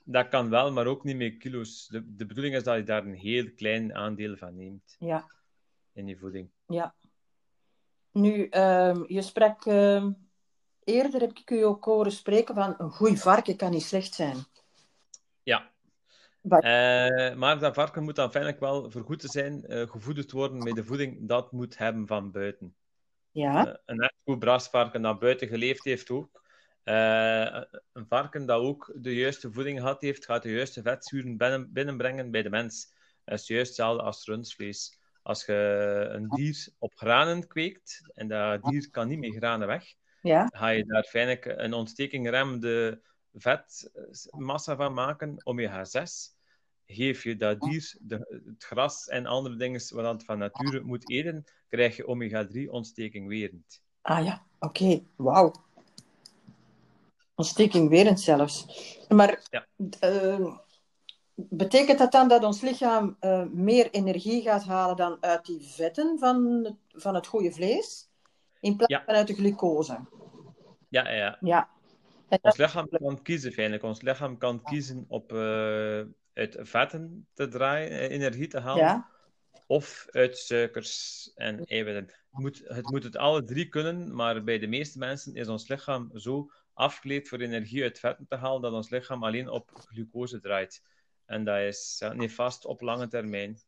Dat 0.04 0.28
kan 0.28 0.50
wel, 0.50 0.72
maar 0.72 0.86
ook 0.86 1.04
niet 1.04 1.16
met 1.16 1.36
kilo's. 1.38 1.86
De, 1.86 2.14
de 2.16 2.26
bedoeling 2.26 2.54
is 2.54 2.62
dat 2.62 2.76
je 2.76 2.82
daar 2.82 3.04
een 3.04 3.14
heel 3.14 3.52
klein 3.54 3.94
aandeel 3.94 4.36
van 4.36 4.56
neemt 4.56 4.96
Ja. 4.98 5.30
in 5.92 6.06
je 6.06 6.16
voeding. 6.16 6.50
Ja. 6.66 6.94
Nu, 8.12 8.48
ehm, 8.48 9.04
je 9.06 9.22
sprak 9.22 9.66
ehm, 9.66 10.12
eerder, 10.84 11.20
heb 11.20 11.30
ik 11.30 11.50
u 11.50 11.62
ook 11.62 11.84
horen 11.84 12.12
spreken 12.12 12.54
van 12.54 12.74
een 12.78 12.90
goed 12.90 13.20
varken 13.20 13.56
kan 13.56 13.70
niet 13.70 13.82
slecht 13.82 14.14
zijn. 14.14 14.36
Eh, 16.42 17.34
maar 17.34 17.58
dat 17.58 17.74
varken 17.74 18.02
moet 18.02 18.16
dan 18.16 18.30
feitelijk 18.30 18.60
wel 18.60 18.90
voor 18.90 19.02
goed 19.02 19.18
te 19.18 19.28
zijn 19.28 19.66
eh, 19.66 19.88
gevoederd 19.90 20.30
worden 20.30 20.58
met 20.62 20.74
de 20.74 20.84
voeding 20.84 21.28
dat 21.28 21.52
moet 21.52 21.78
hebben 21.78 22.06
van 22.06 22.30
buiten. 22.30 22.74
Ja. 23.30 23.66
Eh, 23.66 23.74
een 23.86 24.00
echt 24.00 24.14
goed 24.24 24.38
brasvarken 24.38 25.02
dat 25.02 25.18
buiten 25.18 25.48
geleefd 25.48 25.84
heeft 25.84 26.10
ook. 26.10 26.48
Een 26.84 28.06
varken 28.08 28.46
dat 28.46 28.60
ook 28.60 28.92
de 28.96 29.14
juiste 29.14 29.52
voeding 29.52 29.78
gehad 29.78 30.00
heeft, 30.00 30.24
gaat 30.24 30.42
de 30.42 30.52
juiste 30.52 30.82
vetzuren 30.82 31.36
binnen, 31.36 31.72
binnenbrengen 31.72 32.30
bij 32.30 32.42
de 32.42 32.50
mens. 32.50 32.94
Dat 33.24 33.38
is 33.38 33.46
juist 33.46 33.66
hetzelfde 33.66 34.02
als 34.02 34.26
rundvlees. 34.26 34.98
Als 35.22 35.44
je 35.44 36.06
een 36.10 36.28
dier 36.28 36.68
op 36.78 36.92
granen 36.94 37.46
kweekt 37.46 38.10
en 38.14 38.28
dat 38.28 38.62
dier 38.62 38.90
kan 38.90 39.08
niet 39.08 39.18
meer 39.18 39.32
granen 39.32 39.66
weg, 39.66 39.94
Ja. 40.22 40.46
ga 40.52 40.68
je 40.68 40.84
daar 40.84 41.04
feitelijk 41.04 41.44
een 41.58 41.72
ontstekingremmende 41.72 43.00
vetmassa 43.34 44.76
van 44.76 44.94
maken, 44.94 45.40
omega 45.44 45.84
6. 45.84 46.34
Geef 46.86 47.22
je 47.22 47.36
dat 47.36 47.60
dier 47.60 47.94
de, 48.00 48.42
het 48.46 48.64
gras 48.64 49.08
en 49.08 49.26
andere 49.26 49.56
dingen 49.56 49.94
wat 49.94 50.12
het 50.12 50.24
van 50.24 50.38
nature 50.38 50.80
moet 50.80 51.10
eten, 51.10 51.44
krijg 51.68 51.96
je 51.96 52.06
omega 52.06 52.46
3 52.46 52.72
ontsteking 52.72 53.28
werend. 53.28 53.82
Ah 54.02 54.24
ja, 54.24 54.42
oké. 54.58 55.02
Wauw. 55.16 55.52
Ontsteking 57.34 57.88
werend 57.88 58.20
zelfs. 58.20 58.66
Maar 59.08 59.42
Ja. 59.50 59.66
eh, 60.00 60.56
betekent 61.34 61.98
dat 61.98 62.12
dan 62.12 62.28
dat 62.28 62.44
ons 62.44 62.60
lichaam 62.60 63.16
eh, 63.20 63.44
meer 63.44 63.90
energie 63.90 64.42
gaat 64.42 64.64
halen 64.64 64.96
dan 64.96 65.16
uit 65.20 65.44
die 65.46 65.60
vetten 65.68 66.18
van 66.18 66.64
het, 66.64 66.74
van 67.02 67.14
het 67.14 67.26
goede 67.26 67.52
vlees? 67.52 68.08
In 68.60 68.76
plaats 68.76 68.92
Ja. 68.92 69.02
van 69.04 69.14
uit 69.14 69.26
de 69.26 69.34
glucose? 69.34 69.98
Ja, 70.88 71.10
ja, 71.10 71.38
ja. 71.40 71.68
Ons 72.40 72.56
lichaam 72.56 72.88
kan 72.88 73.22
kiezen, 73.22 73.52
feitelijk. 73.52 73.82
Ons 73.82 74.02
lichaam 74.02 74.38
kan 74.38 74.62
kiezen 74.62 75.04
op 75.08 75.32
eh, 75.32 76.00
uit 76.32 76.56
vetten 76.60 77.26
te 77.34 77.48
draaien, 77.48 77.90
eh, 77.90 78.10
energie 78.10 78.46
te 78.46 78.60
halen, 78.60 78.84
ja. 78.84 79.10
of 79.66 80.06
uit 80.10 80.38
suikers 80.38 81.30
en 81.34 81.64
eiwitten. 81.64 82.04
Het 82.04 82.42
moet, 82.42 82.62
het 82.64 82.90
moet 82.90 83.02
het 83.02 83.16
alle 83.16 83.44
drie 83.44 83.68
kunnen, 83.68 84.14
maar 84.14 84.44
bij 84.44 84.58
de 84.58 84.66
meeste 84.66 84.98
mensen 84.98 85.34
is 85.34 85.48
ons 85.48 85.68
lichaam 85.68 86.10
zo 86.14 86.50
afgeleid 86.74 87.28
voor 87.28 87.38
energie 87.38 87.82
uit 87.82 87.98
vetten 87.98 88.26
te 88.28 88.36
halen, 88.36 88.62
dat 88.62 88.72
ons 88.72 88.90
lichaam 88.90 89.24
alleen 89.24 89.48
op 89.48 89.70
glucose 89.74 90.40
draait. 90.40 90.82
En 91.26 91.44
dat 91.44 91.58
is 91.58 91.96
ja, 91.98 92.12
nefast 92.12 92.64
op 92.64 92.80
lange 92.80 93.08
termijn. 93.08 93.60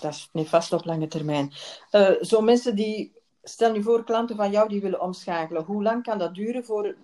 Dat 0.00 0.12
is 0.12 0.28
niet 0.32 0.48
vast 0.48 0.72
op 0.72 0.84
lange 0.84 1.06
termijn. 1.06 1.52
Eh, 1.90 2.10
zo 2.20 2.40
mensen 2.40 2.76
die, 2.76 3.22
stel 3.42 3.72
nu 3.72 3.82
voor, 3.82 4.04
klanten 4.04 4.36
van 4.36 4.50
jou 4.50 4.68
die 4.68 4.80
willen 4.80 5.00
omschakelen. 5.00 5.62
Hoe 5.62 5.82
lang 5.82 6.02
kan 6.02 6.18
dat 6.18 6.34
duren 6.34 6.64
voor 6.64 6.96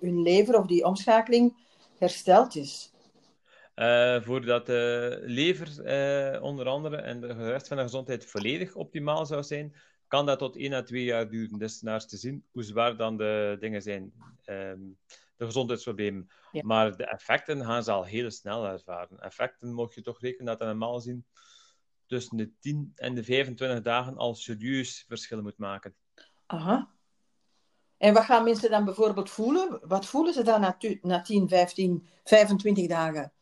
hun 0.00 0.22
lever 0.22 0.58
of 0.58 0.66
die 0.66 0.84
omschakeling 0.84 1.56
hersteld 1.98 2.56
is? 2.56 2.92
Eh, 3.74 4.20
voordat 4.22 4.66
de 4.66 5.22
lever 5.24 5.84
eh, 5.84 6.42
onder 6.42 6.66
andere 6.66 6.96
en 6.96 7.20
de 7.20 7.32
rest 7.32 7.68
van 7.68 7.76
de 7.76 7.82
gezondheid 7.82 8.26
volledig 8.26 8.74
optimaal 8.74 9.26
zou 9.26 9.42
zijn, 9.42 9.74
kan 10.08 10.26
dat 10.26 10.38
tot 10.38 10.56
1 10.56 10.72
à 10.72 10.82
2 10.82 11.04
jaar 11.04 11.28
duren. 11.28 11.58
Dus 11.58 11.80
naar 11.80 12.06
te 12.06 12.16
zien 12.16 12.44
hoe 12.50 12.62
zwaar 12.62 12.96
dan 12.96 13.16
de 13.16 13.56
dingen 13.60 13.82
zijn, 13.82 14.12
ehm, 14.44 14.80
de 15.36 15.44
gezondheidsproblemen. 15.44 16.28
Ja. 16.52 16.62
Maar 16.64 16.96
de 16.96 17.06
effecten 17.06 17.64
gaan 17.64 17.84
ze 17.84 17.90
al 17.90 18.04
heel 18.04 18.30
snel 18.30 18.66
ervaren. 18.66 19.20
Effecten 19.20 19.72
mocht 19.72 19.94
je 19.94 20.02
toch 20.02 20.20
rekenen 20.20 20.46
dat 20.46 20.58
dat 20.58 20.68
normaal 20.68 21.00
zien 21.00 21.26
tussen 22.06 22.36
de 22.36 22.52
10 22.60 22.92
en 22.94 23.14
de 23.14 23.24
25 23.24 23.82
dagen 23.82 24.16
al 24.16 24.34
serieus 24.34 25.04
verschil 25.08 25.42
moet 25.42 25.58
maken. 25.58 25.94
Aha. 26.46 26.95
En 27.98 28.14
wat 28.14 28.24
gaan 28.24 28.44
mensen 28.44 28.70
dan 28.70 28.84
bijvoorbeeld 28.84 29.30
voelen? 29.30 29.80
Wat 29.82 30.06
voelen 30.06 30.34
ze 30.34 30.42
dan 30.42 30.60
na, 30.60 30.76
na 31.02 31.20
10, 31.20 31.48
15, 31.48 32.06
25 32.24 32.86
dagen? 32.86 33.32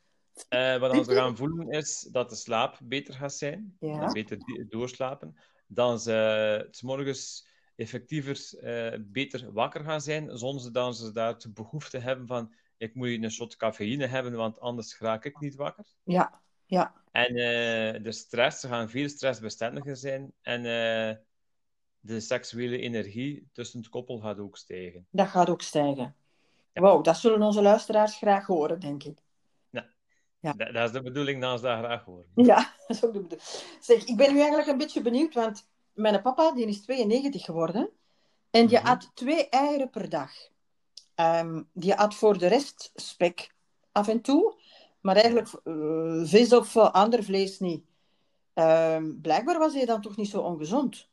Eh, 0.48 0.76
wat 0.76 1.06
we 1.06 1.14
gaan 1.14 1.36
voelen 1.36 1.68
is 1.70 2.08
dat 2.12 2.28
de 2.30 2.36
slaap 2.36 2.78
beter 2.82 3.14
gaat 3.14 3.34
zijn, 3.34 3.76
Ja. 3.80 4.12
beter 4.12 4.38
doorslapen, 4.68 5.36
dan 5.66 6.00
ze 6.00 6.68
s 6.70 6.82
morgens 6.82 7.48
effectiever 7.76 8.58
eh, 8.60 9.00
beter 9.00 9.52
wakker 9.52 9.84
gaan 9.84 10.00
zijn, 10.00 10.38
zonder 10.38 10.72
dat 10.72 10.96
ze 10.96 11.12
daar 11.12 11.38
de 11.38 11.52
behoefte 11.52 11.98
hebben 11.98 12.26
van 12.26 12.52
ik 12.76 12.94
moet 12.94 13.08
een 13.08 13.30
shot 13.30 13.56
cafeïne 13.56 14.06
hebben, 14.06 14.32
want 14.32 14.60
anders 14.60 14.98
raak 14.98 15.24
ik 15.24 15.40
niet 15.40 15.54
wakker. 15.54 15.84
Ja, 16.02 16.40
ja. 16.66 16.94
En 17.10 17.28
eh, 17.28 18.02
de 18.02 18.12
stress, 18.12 18.60
ze 18.60 18.68
gaan 18.68 18.88
veel 18.88 19.08
stressbestendiger 19.08 19.96
zijn 19.96 20.32
en 20.42 20.64
de 22.04 22.20
seksuele 22.20 22.78
energie 22.78 23.48
tussen 23.52 23.78
het 23.80 23.88
koppel 23.88 24.18
gaat 24.18 24.38
ook 24.38 24.56
stijgen. 24.56 25.06
Dat 25.10 25.28
gaat 25.28 25.50
ook 25.50 25.62
stijgen. 25.62 26.14
Wauw, 26.72 27.00
dat 27.00 27.16
zullen 27.16 27.42
onze 27.42 27.62
luisteraars 27.62 28.16
graag 28.16 28.46
horen, 28.46 28.80
denk 28.80 29.04
ik. 29.04 29.18
Ja. 30.40 30.52
Dat, 30.52 30.72
dat 30.72 30.84
is 30.84 30.92
de 30.92 31.02
bedoeling, 31.02 31.40
dat 31.40 31.58
ze 31.58 31.64
dat 31.66 31.78
graag 31.78 32.04
horen. 32.04 32.26
Ja, 32.34 32.56
dat 32.86 32.96
is 32.96 33.04
ook 33.04 33.12
de 33.12 33.20
bedoeling. 33.20 33.48
Zeg, 33.80 34.04
ik 34.04 34.16
ben 34.16 34.32
nu 34.32 34.38
eigenlijk 34.38 34.68
een 34.68 34.78
beetje 34.78 35.02
benieuwd, 35.02 35.34
want 35.34 35.68
mijn 35.92 36.22
papa 36.22 36.52
die 36.52 36.66
is 36.66 36.82
92 36.82 37.44
geworden. 37.44 37.90
En 38.50 38.66
die 38.66 38.78
Mhm. 38.78 38.86
at 38.86 39.10
twee 39.14 39.48
eieren 39.48 39.90
per 39.90 40.08
dag. 40.08 40.30
Ehm, 41.14 41.62
die 41.72 41.94
at 41.94 42.14
voor 42.14 42.38
de 42.38 42.46
rest 42.46 42.90
spek 42.94 43.54
af 43.92 44.08
en 44.08 44.20
toe, 44.20 44.54
maar 45.00 45.16
eigenlijk 45.16 45.48
eh, 45.64 46.22
vis 46.24 46.52
of 46.52 46.76
eh, 46.76 46.90
ander 46.92 47.24
vlees 47.24 47.58
niet. 47.58 47.84
Ehm, 48.54 49.20
blijkbaar 49.20 49.58
was 49.58 49.74
hij 49.74 49.84
dan 49.84 50.00
toch 50.00 50.16
niet 50.16 50.28
zo 50.28 50.40
ongezond. 50.40 51.08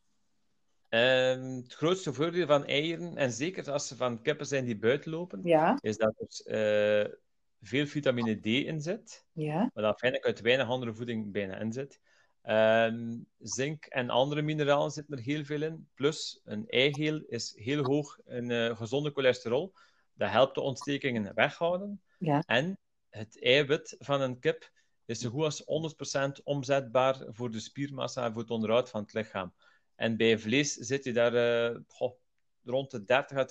Ehm, 0.91 1.55
het 1.55 1.73
grootste 1.73 2.13
voordeel 2.13 2.45
van 2.45 2.65
eieren, 2.65 3.17
en 3.17 3.31
zeker 3.31 3.71
als 3.71 3.87
ze 3.87 3.95
van 3.95 4.21
kippen 4.21 4.45
zijn 4.45 4.65
die 4.65 4.77
buiten 4.77 5.11
lopen, 5.11 5.39
Ja, 5.43 5.77
is 5.81 5.97
dat 5.97 6.13
er 6.17 7.05
eh, 7.05 7.13
veel 7.61 7.85
vitamine 7.85 8.39
D 8.39 8.45
in 8.45 8.81
zit, 8.81 9.25
ja, 9.31 9.71
maar 9.73 9.83
dat 9.83 9.99
feitelijk 9.99 10.29
uit 10.29 10.41
weinig 10.41 10.67
andere 10.67 10.93
voeding 10.93 11.31
bijna 11.31 11.57
in 11.57 11.71
zit. 11.71 11.99
Ehm, 12.41 13.17
zink 13.39 13.85
en 13.85 14.09
andere 14.09 14.41
mineralen 14.41 14.91
zitten 14.91 15.17
er 15.17 15.23
heel 15.23 15.43
veel 15.43 15.61
in. 15.61 15.87
Plus, 15.93 16.41
een 16.43 16.67
eigeel 16.67 17.23
is 17.27 17.53
heel 17.55 17.83
hoog 17.83 18.19
in 18.25 18.49
uh, 18.49 18.77
gezonde 18.77 19.11
cholesterol. 19.11 19.73
Dat 20.13 20.29
helpt 20.29 20.55
de 20.55 20.61
ontstekingen 20.61 21.33
weghouden. 21.33 22.01
Ja. 22.17 22.43
En 22.45 22.77
het 23.09 23.43
eiwit 23.43 23.95
van 23.99 24.21
een 24.21 24.39
kip 24.39 24.71
is 25.05 25.19
zo 25.19 25.29
goed 25.29 25.43
als 25.43 25.63
100% 26.39 26.43
omzetbaar 26.43 27.25
voor 27.27 27.51
de 27.51 27.59
spiermassa 27.59 28.25
en 28.25 28.33
voor 28.33 28.41
het 28.41 28.51
onderhoud 28.51 28.89
van 28.89 29.01
het 29.01 29.13
lichaam. 29.13 29.53
En 30.01 30.17
bij 30.17 30.39
vlees 30.39 30.73
zit 30.73 31.03
je 31.03 31.13
daar 31.13 31.33
uh, 31.33 31.79
goh, 31.87 32.13
rond 32.63 32.91
de 32.91 33.03
30 33.03 33.37
à 33.37 33.45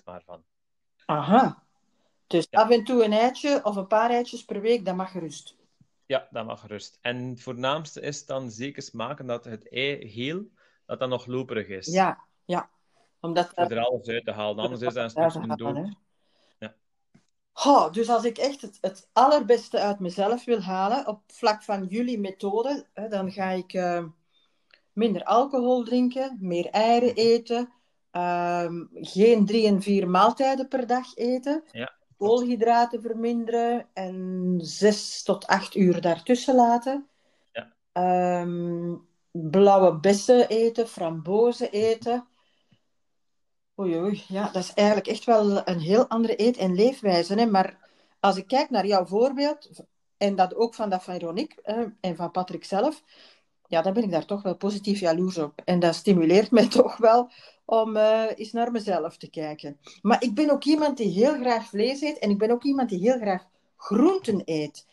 40% 0.00 0.04
maar 0.04 0.22
van. 0.24 0.44
Aha. 1.06 1.62
Dus 2.26 2.50
af 2.50 2.70
en 2.70 2.84
toe 2.84 3.04
een 3.04 3.12
eitje 3.12 3.60
of 3.64 3.76
een 3.76 3.86
paar 3.86 4.10
eitjes 4.10 4.44
per 4.44 4.60
week, 4.60 4.84
dat 4.84 4.96
mag 4.96 5.10
gerust. 5.10 5.56
Ja, 6.06 6.28
dat 6.30 6.46
mag 6.46 6.60
gerust. 6.60 6.98
En 7.00 7.28
het 7.28 7.42
voornaamste 7.42 8.00
is 8.00 8.26
dan 8.26 8.50
zeker 8.50 8.82
smaken 8.82 9.26
dat 9.26 9.44
het 9.44 9.72
ei 9.72 10.06
heel, 10.06 10.50
dat 10.86 10.98
dat 10.98 11.08
nog 11.08 11.26
loperig 11.26 11.68
is. 11.68 11.86
Ja, 11.86 12.24
ja. 12.44 12.70
Omdat, 13.20 13.52
Voor 13.54 13.64
er 13.64 13.84
alles 13.84 14.08
uit 14.08 14.24
te 14.24 14.32
halen. 14.32 14.64
Anders 14.64 14.82
is 14.82 14.94
dat 14.94 15.16
een 15.16 15.30
stukje 15.30 15.56
dood. 15.56 15.94
Ja. 16.58 16.74
Oh, 17.64 17.92
dus 17.92 18.08
als 18.08 18.24
ik 18.24 18.38
echt 18.38 18.60
het, 18.60 18.78
het 18.80 19.08
allerbeste 19.12 19.78
uit 19.78 19.98
mezelf 19.98 20.44
wil 20.44 20.60
halen, 20.60 21.06
op 21.06 21.22
vlak 21.26 21.62
van 21.62 21.84
jullie 21.84 22.18
methode, 22.18 22.86
hè, 22.92 23.08
dan 23.08 23.32
ga 23.32 23.50
ik 23.50 23.72
uh, 23.72 24.04
minder 25.00 25.24
alcohol 25.24 25.84
drinken, 25.84 26.36
meer 26.40 26.66
eieren 26.66 27.14
eten, 27.14 27.72
um, 28.12 28.88
geen 28.92 29.46
drie 29.46 29.66
en 29.66 29.82
vier 29.82 30.08
maaltijden 30.08 30.68
per 30.68 30.86
dag 30.86 31.16
eten. 31.16 31.62
Ja 31.70 31.98
koolhydraten 32.20 33.02
verminderen 33.02 33.88
en 33.92 34.58
zes 34.62 35.22
tot 35.22 35.46
acht 35.46 35.74
uur 35.74 36.00
daartussen 36.00 36.54
laten. 36.54 37.08
Ja. 37.52 37.72
Um, 38.42 39.08
blauwe 39.30 40.00
bessen 40.00 40.48
eten, 40.48 40.88
frambozen 40.88 41.70
eten. 41.70 42.26
Oei, 43.80 43.98
oei, 43.98 44.24
ja, 44.28 44.44
dat 44.52 44.62
is 44.62 44.74
eigenlijk 44.74 45.06
echt 45.06 45.24
wel 45.24 45.68
een 45.68 45.80
heel 45.80 46.06
andere 46.08 46.42
eet- 46.42 46.56
en 46.56 46.74
leefwijze. 46.74 47.34
Hè? 47.34 47.46
Maar 47.46 47.78
als 48.20 48.36
ik 48.36 48.46
kijk 48.46 48.70
naar 48.70 48.86
jouw 48.86 49.04
voorbeeld, 49.04 49.70
en 50.16 50.34
dat 50.34 50.54
ook 50.54 50.74
van 50.74 50.90
dat 50.90 51.04
van 51.04 51.14
Veronique 51.14 51.62
en 52.00 52.16
van 52.16 52.30
Patrick 52.30 52.64
zelf, 52.64 53.02
ja, 53.70 53.82
dan 53.82 53.92
ben 53.92 54.02
ik 54.02 54.10
daar 54.10 54.26
toch 54.26 54.42
wel 54.42 54.56
positief 54.56 55.00
jaloers 55.00 55.38
op. 55.38 55.62
En 55.64 55.78
dat 55.78 55.94
stimuleert 55.94 56.50
mij 56.50 56.68
toch 56.80 56.96
wel 56.96 57.30
om 57.64 57.96
uh, 57.96 58.24
eens 58.34 58.52
naar 58.52 58.70
mezelf 58.70 59.16
te 59.16 59.30
kijken. 59.30 59.78
Maar 60.02 60.22
ik 60.22 60.34
ben 60.34 60.50
ook 60.50 60.64
iemand 60.64 60.96
die 60.96 61.12
heel 61.12 61.34
graag 61.34 61.66
vlees 61.66 62.00
eet 62.00 62.18
en 62.18 62.30
ik 62.30 62.38
ben 62.38 62.50
ook 62.50 62.64
iemand 62.64 62.88
die 62.88 62.98
heel 62.98 63.18
graag 63.18 63.46
groenten 63.76 64.42
eet. 64.44 64.86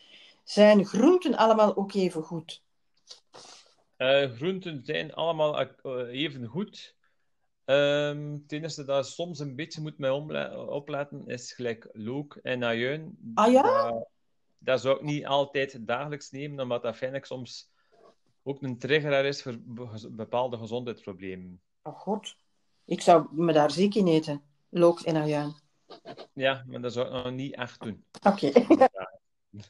Zijn 0.44 0.86
groenten 0.86 1.34
allemaal 1.34 1.76
ook 1.76 1.94
even 1.94 2.22
goed? 2.22 2.62
Uh, 3.96 4.30
groenten 4.30 4.80
zijn 4.84 5.14
allemaal 5.14 5.60
uh, 5.60 6.22
even 6.22 6.46
goed. 6.46 6.96
Um, 7.64 8.32
het 8.42 8.52
enige 8.52 8.84
dat 8.84 9.08
soms 9.08 9.38
een 9.38 9.56
beetje 9.56 9.80
moet 9.80 9.98
mij 9.98 10.10
opletten 10.54 11.26
is 11.26 11.52
gelijk 11.52 11.88
look 11.92 12.38
en 12.42 12.64
ajuin. 12.64 13.18
Ah 13.34 13.52
ja? 13.52 13.62
Dat, 13.62 14.08
dat 14.58 14.80
zou 14.80 14.96
ik 14.96 15.02
niet 15.02 15.26
altijd 15.26 15.86
dagelijks 15.86 16.30
nemen, 16.30 16.60
omdat 16.60 16.82
dat 16.82 16.96
vind 16.96 17.14
ik 17.14 17.24
soms 17.24 17.70
ook 18.42 18.62
een 18.62 18.78
trigger 18.78 19.24
is 19.24 19.42
voor 19.42 19.58
bepaalde 20.10 20.56
gezondheidsproblemen. 20.56 21.60
Oh 21.82 21.98
god. 21.98 22.36
Ik 22.84 23.00
zou 23.00 23.26
me 23.30 23.52
daar 23.52 23.70
ziek 23.70 23.94
in 23.94 24.06
eten. 24.06 24.42
Look 24.68 25.00
en 25.00 25.16
ajuin. 25.16 25.54
Ja, 26.32 26.64
maar 26.66 26.80
dat 26.80 26.92
zou 26.92 27.06
ik 27.06 27.12
nog 27.12 27.32
niet 27.32 27.54
echt 27.54 27.80
doen. 27.80 28.04
Oké. 28.22 28.52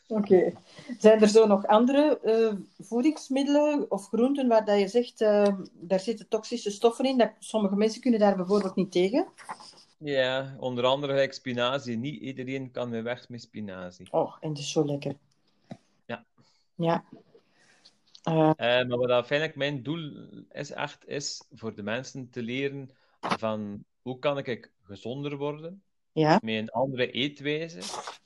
Oké. 0.08 0.52
Zijn 0.98 1.20
er 1.20 1.28
zo 1.28 1.46
nog 1.46 1.66
andere 1.66 2.20
uh, 2.24 2.86
voedingsmiddelen 2.86 3.90
of 3.90 4.06
groenten 4.06 4.48
waar 4.48 4.64
dat 4.64 4.78
je 4.78 4.88
zegt, 4.88 5.20
uh, 5.20 5.48
daar 5.72 6.00
zitten 6.00 6.28
toxische 6.28 6.70
stoffen 6.70 7.04
in, 7.04 7.18
dat 7.18 7.30
sommige 7.38 7.76
mensen 7.76 8.00
kunnen 8.00 8.20
daar 8.20 8.36
bijvoorbeeld 8.36 8.74
niet 8.74 8.92
tegen? 8.92 9.26
Ja, 9.98 10.56
onder 10.58 10.84
andere 10.84 11.12
gelijk 11.12 11.32
spinazie. 11.32 11.96
Niet 11.96 12.20
iedereen 12.20 12.70
kan 12.70 12.90
weer 12.90 13.02
weg 13.02 13.28
met 13.28 13.40
spinazie. 13.40 14.06
Oh, 14.10 14.36
en 14.40 14.48
dat 14.48 14.58
is 14.58 14.70
zo 14.70 14.84
lekker. 14.84 15.14
Ja. 16.06 16.24
Ja. 16.74 17.04
Uh, 18.28 18.34
uh, 18.36 18.54
maar 18.56 18.98
wat 18.98 19.10
uiteindelijk 19.10 19.58
mijn 19.58 19.82
doel 19.82 20.28
is, 20.50 20.70
echt 20.70 21.06
is 21.06 21.46
voor 21.50 21.74
de 21.74 21.82
mensen 21.82 22.30
te 22.30 22.42
leren 22.42 22.90
van 23.20 23.84
hoe 24.02 24.18
kan 24.18 24.38
ik 24.38 24.72
gezonder 24.82 25.36
worden 25.36 25.82
ja. 26.12 26.38
met 26.42 26.54
een 26.54 26.70
andere 26.70 27.10
eetwijze, 27.10 27.80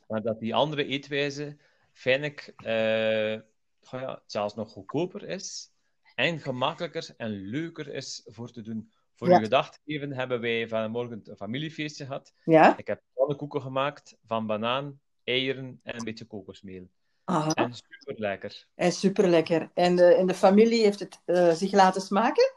maar 0.08 0.22
dat 0.22 0.40
die 0.40 0.54
andere 0.54 0.84
eetwijze 0.84 1.56
feitelijk 1.92 2.54
uh, 2.64 3.34
ja, 3.80 4.22
zelfs 4.26 4.54
nog 4.54 4.70
goedkoper 4.70 5.28
is 5.28 5.70
en 6.14 6.40
gemakkelijker 6.40 7.14
en 7.16 7.30
leuker 7.30 7.94
is 7.94 8.22
voor 8.24 8.50
te 8.50 8.62
doen. 8.62 8.92
Voor 9.14 9.28
ja. 9.28 9.36
uw 9.36 9.42
gedachtgeven 9.42 10.12
hebben 10.12 10.40
wij 10.40 10.68
vanmorgen 10.68 11.20
een 11.24 11.36
familiefeestje 11.36 12.04
gehad. 12.04 12.34
Ja. 12.44 12.78
Ik 12.78 12.86
heb 12.86 13.02
pannenkoeken 13.12 13.62
gemaakt 13.62 14.16
van 14.26 14.46
banaan, 14.46 15.00
eieren 15.24 15.80
en 15.82 15.98
een 15.98 16.04
beetje 16.04 16.24
kokosmeel. 16.24 16.88
Aha. 17.24 17.54
En 17.54 17.74
super 17.74 18.14
lekker. 18.20 18.66
En 18.74 18.92
super 18.92 19.28
lekker. 19.28 19.70
En 19.74 19.96
de, 19.96 20.14
en 20.14 20.26
de 20.26 20.34
familie 20.34 20.82
heeft 20.82 21.00
het 21.00 21.20
uh, 21.26 21.52
zich 21.52 21.72
laten 21.72 22.00
smaken? 22.00 22.52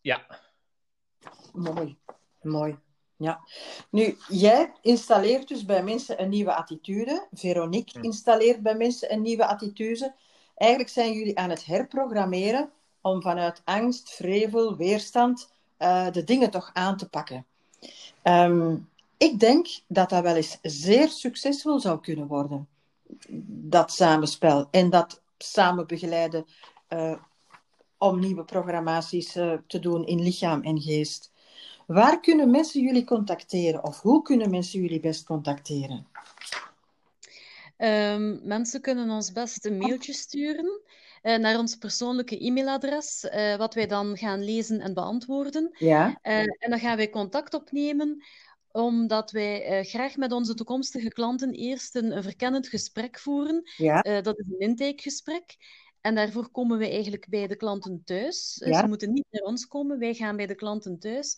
Ja. 0.00 0.26
Mooi. 1.52 1.96
Mooi. 2.42 2.78
Ja. 3.16 3.40
Nu, 3.90 4.16
jij 4.28 4.72
installeert 4.80 5.48
dus 5.48 5.64
bij 5.64 5.82
mensen 5.82 6.22
een 6.22 6.28
nieuwe 6.28 6.54
attitude. 6.54 7.26
Veronique 7.32 7.98
Hm. 7.98 8.04
installeert 8.04 8.62
bij 8.62 8.74
mensen 8.74 9.12
een 9.12 9.22
nieuwe 9.22 9.46
attitude. 9.46 10.14
Eigenlijk 10.54 10.90
zijn 10.90 11.12
jullie 11.12 11.38
aan 11.38 11.50
het 11.50 11.64
herprogrammeren 11.64 12.70
om 13.00 13.22
vanuit 13.22 13.62
angst, 13.64 14.10
vrevel, 14.10 14.76
weerstand 14.76 15.52
uh, 15.78 16.10
de 16.10 16.24
dingen 16.24 16.50
toch 16.50 16.70
aan 16.72 16.96
te 16.96 17.08
pakken. 17.08 17.46
Um, 18.22 18.88
ik 19.16 19.40
denk 19.40 19.66
dat 19.86 20.10
dat 20.10 20.22
wel 20.22 20.36
eens 20.36 20.58
zeer 20.62 21.08
succesvol 21.08 21.80
zou 21.80 22.00
kunnen 22.00 22.26
worden 22.26 22.68
dat 23.46 23.92
samenspel 23.92 24.68
en 24.70 24.90
dat 24.90 25.22
samen 25.38 25.86
begeleiden 25.86 26.44
uh, 26.88 27.14
om 27.98 28.20
nieuwe 28.20 28.44
programmaties 28.44 29.36
uh, 29.36 29.52
te 29.66 29.78
doen 29.78 30.06
in 30.06 30.22
lichaam 30.22 30.62
en 30.62 30.80
geest. 30.80 31.32
Waar 31.86 32.20
kunnen 32.20 32.50
mensen 32.50 32.82
jullie 32.82 33.04
contacteren 33.04 33.84
of 33.84 34.00
hoe 34.00 34.22
kunnen 34.22 34.50
mensen 34.50 34.80
jullie 34.80 35.00
best 35.00 35.24
contacteren? 35.24 36.06
Um, 37.78 38.40
mensen 38.42 38.80
kunnen 38.80 39.10
ons 39.10 39.32
best 39.32 39.64
een 39.64 39.78
mailtje 39.78 40.12
sturen 40.12 40.80
uh, 41.22 41.36
naar 41.36 41.58
ons 41.58 41.76
persoonlijke 41.76 42.38
e-mailadres, 42.38 43.26
wat 43.56 43.74
wij 43.74 43.86
dan 43.86 44.16
gaan 44.16 44.44
lezen 44.44 44.80
en 44.80 44.94
beantwoorden. 44.94 45.76
Ja. 45.78 46.18
en 46.22 46.56
dan 46.58 46.78
gaan 46.78 46.96
wij 46.96 47.10
contact 47.10 47.54
opnemen 47.54 48.22
omdat 48.72 49.30
wij 49.30 49.78
uh, 49.78 49.86
graag 49.86 50.16
met 50.16 50.32
onze 50.32 50.54
toekomstige 50.54 51.08
klanten 51.08 51.52
eerst 51.52 51.94
een, 51.94 52.16
een 52.16 52.22
verkennend 52.22 52.68
gesprek 52.68 53.18
voeren. 53.18 53.62
Ja. 53.76 54.06
Uh, 54.06 54.22
dat 54.22 54.38
is 54.38 54.46
een 54.48 54.58
intakegesprek. 54.58 55.56
En 56.00 56.14
daarvoor 56.14 56.50
komen 56.50 56.78
we 56.78 56.88
eigenlijk 56.88 57.28
bij 57.28 57.46
de 57.46 57.56
klanten 57.56 58.02
thuis. 58.04 58.62
Ja. 58.64 58.80
Ze 58.80 58.86
moeten 58.86 59.12
niet 59.12 59.26
naar 59.30 59.42
ons 59.42 59.66
komen, 59.66 59.98
wij 59.98 60.14
gaan 60.14 60.36
bij 60.36 60.46
de 60.46 60.54
klanten 60.54 60.98
thuis. 60.98 61.36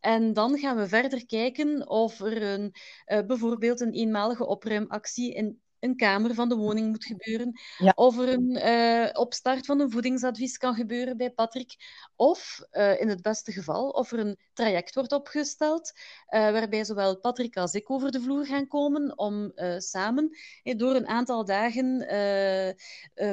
En 0.00 0.32
dan 0.32 0.58
gaan 0.58 0.76
we 0.76 0.88
verder 0.88 1.26
kijken 1.26 1.88
of 1.88 2.20
er 2.20 2.42
een, 2.42 2.74
uh, 3.06 3.26
bijvoorbeeld 3.26 3.80
een 3.80 3.92
eenmalige 3.92 4.46
opruimactie 4.46 5.34
in 5.34 5.60
een 5.84 5.96
kamer 5.96 6.34
van 6.34 6.48
de 6.48 6.54
woning 6.54 6.88
moet 6.88 7.04
gebeuren. 7.04 7.60
Ja. 7.78 7.92
Of 7.94 8.18
er 8.18 8.28
een 8.28 8.50
uh, 8.50 9.08
opstart 9.12 9.66
van 9.66 9.80
een 9.80 9.90
voedingsadvies 9.90 10.56
kan 10.56 10.74
gebeuren 10.74 11.16
bij 11.16 11.30
Patrick. 11.30 11.76
Of, 12.16 12.60
uh, 12.72 13.00
in 13.00 13.08
het 13.08 13.22
beste 13.22 13.52
geval, 13.52 13.88
of 13.88 14.12
er 14.12 14.18
een 14.18 14.38
traject 14.52 14.94
wordt 14.94 15.12
opgesteld 15.12 15.92
uh, 15.94 16.50
waarbij 16.50 16.84
zowel 16.84 17.18
Patrick 17.18 17.56
als 17.56 17.74
ik 17.74 17.90
over 17.90 18.10
de 18.10 18.20
vloer 18.20 18.46
gaan 18.46 18.68
komen 18.68 19.18
om 19.18 19.52
samen 19.76 20.36
door 20.62 20.94
een 20.94 21.06
aantal 21.06 21.44
dagen 21.44 21.96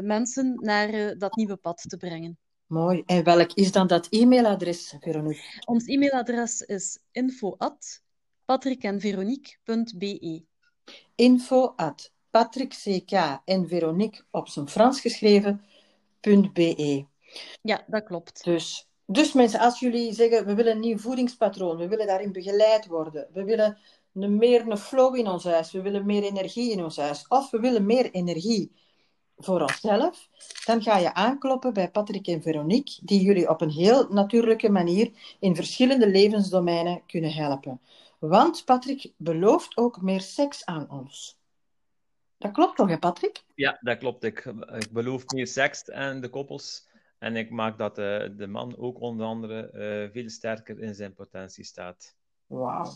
mensen 0.03 0.57
naar 0.59 1.17
dat 1.17 1.35
nieuwe 1.35 1.55
pad 1.55 1.83
te 1.87 1.97
brengen. 1.97 2.37
Mooi. 2.65 3.03
En 3.05 3.23
welk 3.23 3.53
is 3.53 3.71
dan 3.71 3.87
dat 3.87 4.07
e-mailadres, 4.09 4.95
Veronique? 4.99 5.61
Ons 5.65 5.85
e-mailadres 5.85 6.61
is 6.61 6.99
info 7.11 7.55
at 7.57 8.01
patrickenveronique.be 8.45 10.45
info 11.15 11.73
at 11.75 12.11
Patrick 12.31 12.69
CK 12.69 13.41
en 13.45 13.67
Veronique 13.67 14.23
op 14.31 14.47
zijn 14.47 14.69
Frans 14.69 15.01
geschreven, 15.01 15.63
.be. 16.53 17.05
Ja, 17.61 17.83
dat 17.87 18.03
klopt. 18.03 18.43
Dus, 18.43 18.87
dus 19.05 19.33
mensen, 19.33 19.59
als 19.59 19.79
jullie 19.79 20.13
zeggen, 20.13 20.45
we 20.45 20.55
willen 20.55 20.71
een 20.71 20.79
nieuw 20.79 20.97
voedingspatroon, 20.97 21.77
we 21.77 21.87
willen 21.87 22.07
daarin 22.07 22.31
begeleid 22.31 22.87
worden, 22.87 23.27
we 23.33 23.43
willen 23.43 23.77
een, 24.13 24.37
meer 24.37 24.67
een 24.67 24.77
flow 24.77 25.15
in 25.15 25.27
ons 25.27 25.43
huis, 25.43 25.71
we 25.71 25.81
willen 25.81 26.05
meer 26.05 26.23
energie 26.23 26.71
in 26.71 26.83
ons 26.83 26.97
huis, 26.97 27.27
of 27.27 27.49
we 27.49 27.59
willen 27.59 27.85
meer 27.85 28.11
energie 28.11 28.71
voor 29.37 29.61
onszelf, 29.61 30.29
dan 30.65 30.81
ga 30.81 30.97
je 30.97 31.13
aankloppen 31.13 31.73
bij 31.73 31.91
Patrick 31.91 32.27
en 32.27 32.41
Veronique, 32.41 32.99
die 33.03 33.21
jullie 33.21 33.49
op 33.49 33.61
een 33.61 33.69
heel 33.69 34.07
natuurlijke 34.09 34.69
manier 34.69 35.11
in 35.39 35.55
verschillende 35.55 36.07
levensdomeinen 36.07 37.01
kunnen 37.05 37.33
helpen. 37.33 37.81
Want 38.19 38.65
Patrick 38.65 39.11
belooft 39.17 39.77
ook 39.77 40.01
meer 40.01 40.21
seks 40.21 40.65
aan 40.65 40.89
ons. 40.89 41.40
Dat 42.41 42.51
klopt 42.51 42.75
toch, 42.75 42.89
hè, 42.89 42.99
Patrick? 42.99 43.43
Ja, 43.55 43.77
dat 43.81 43.97
klopt. 43.97 44.23
Ik, 44.23 44.45
ik 44.73 44.91
beloof 44.91 45.25
meer 45.25 45.47
seks 45.47 45.83
en 45.83 46.21
de 46.21 46.29
koppels 46.29 46.89
En 47.19 47.35
ik 47.35 47.49
maak 47.49 47.77
dat 47.77 47.95
de, 47.95 48.33
de 48.37 48.47
man 48.47 48.77
ook 48.77 48.99
onder 48.99 49.25
andere 49.25 49.69
eh, 49.69 50.11
veel 50.11 50.29
sterker 50.29 50.79
in 50.79 50.95
zijn 50.95 51.13
potentie 51.13 51.63
staat. 51.63 52.15
Wauw. 52.47 52.93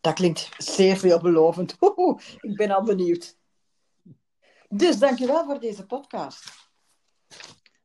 Dat 0.00 0.14
klinkt 0.14 0.50
zeer 0.56 0.96
veelbelovend. 0.96 1.76
Oeh, 1.96 2.22
ik 2.40 2.56
ben 2.56 2.70
al 2.70 2.82
benieuwd. 2.82 3.38
Dus 4.68 4.98
dankjewel 4.98 5.44
voor 5.44 5.60
deze 5.60 5.86
podcast. 5.86 6.44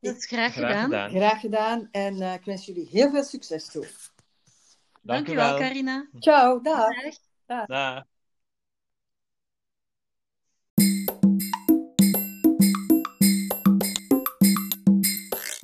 Dat 0.00 0.16
is 0.16 0.26
graag, 0.26 0.52
Graag 0.52 0.82
gedaan. 0.82 1.10
Graag 1.10 1.40
gedaan 1.40 1.88
en 1.90 2.20
eh, 2.20 2.34
ik 2.34 2.44
wens 2.44 2.66
jullie 2.66 2.88
heel 2.88 3.10
veel 3.10 3.24
succes 3.24 3.66
toe. 3.66 3.86
Dankjewel, 5.02 5.58
Carina. 5.58 6.08
Ciao, 6.18 6.60
dag. 6.60 6.94
Dag. 7.46 7.66
Dag. 7.66 8.04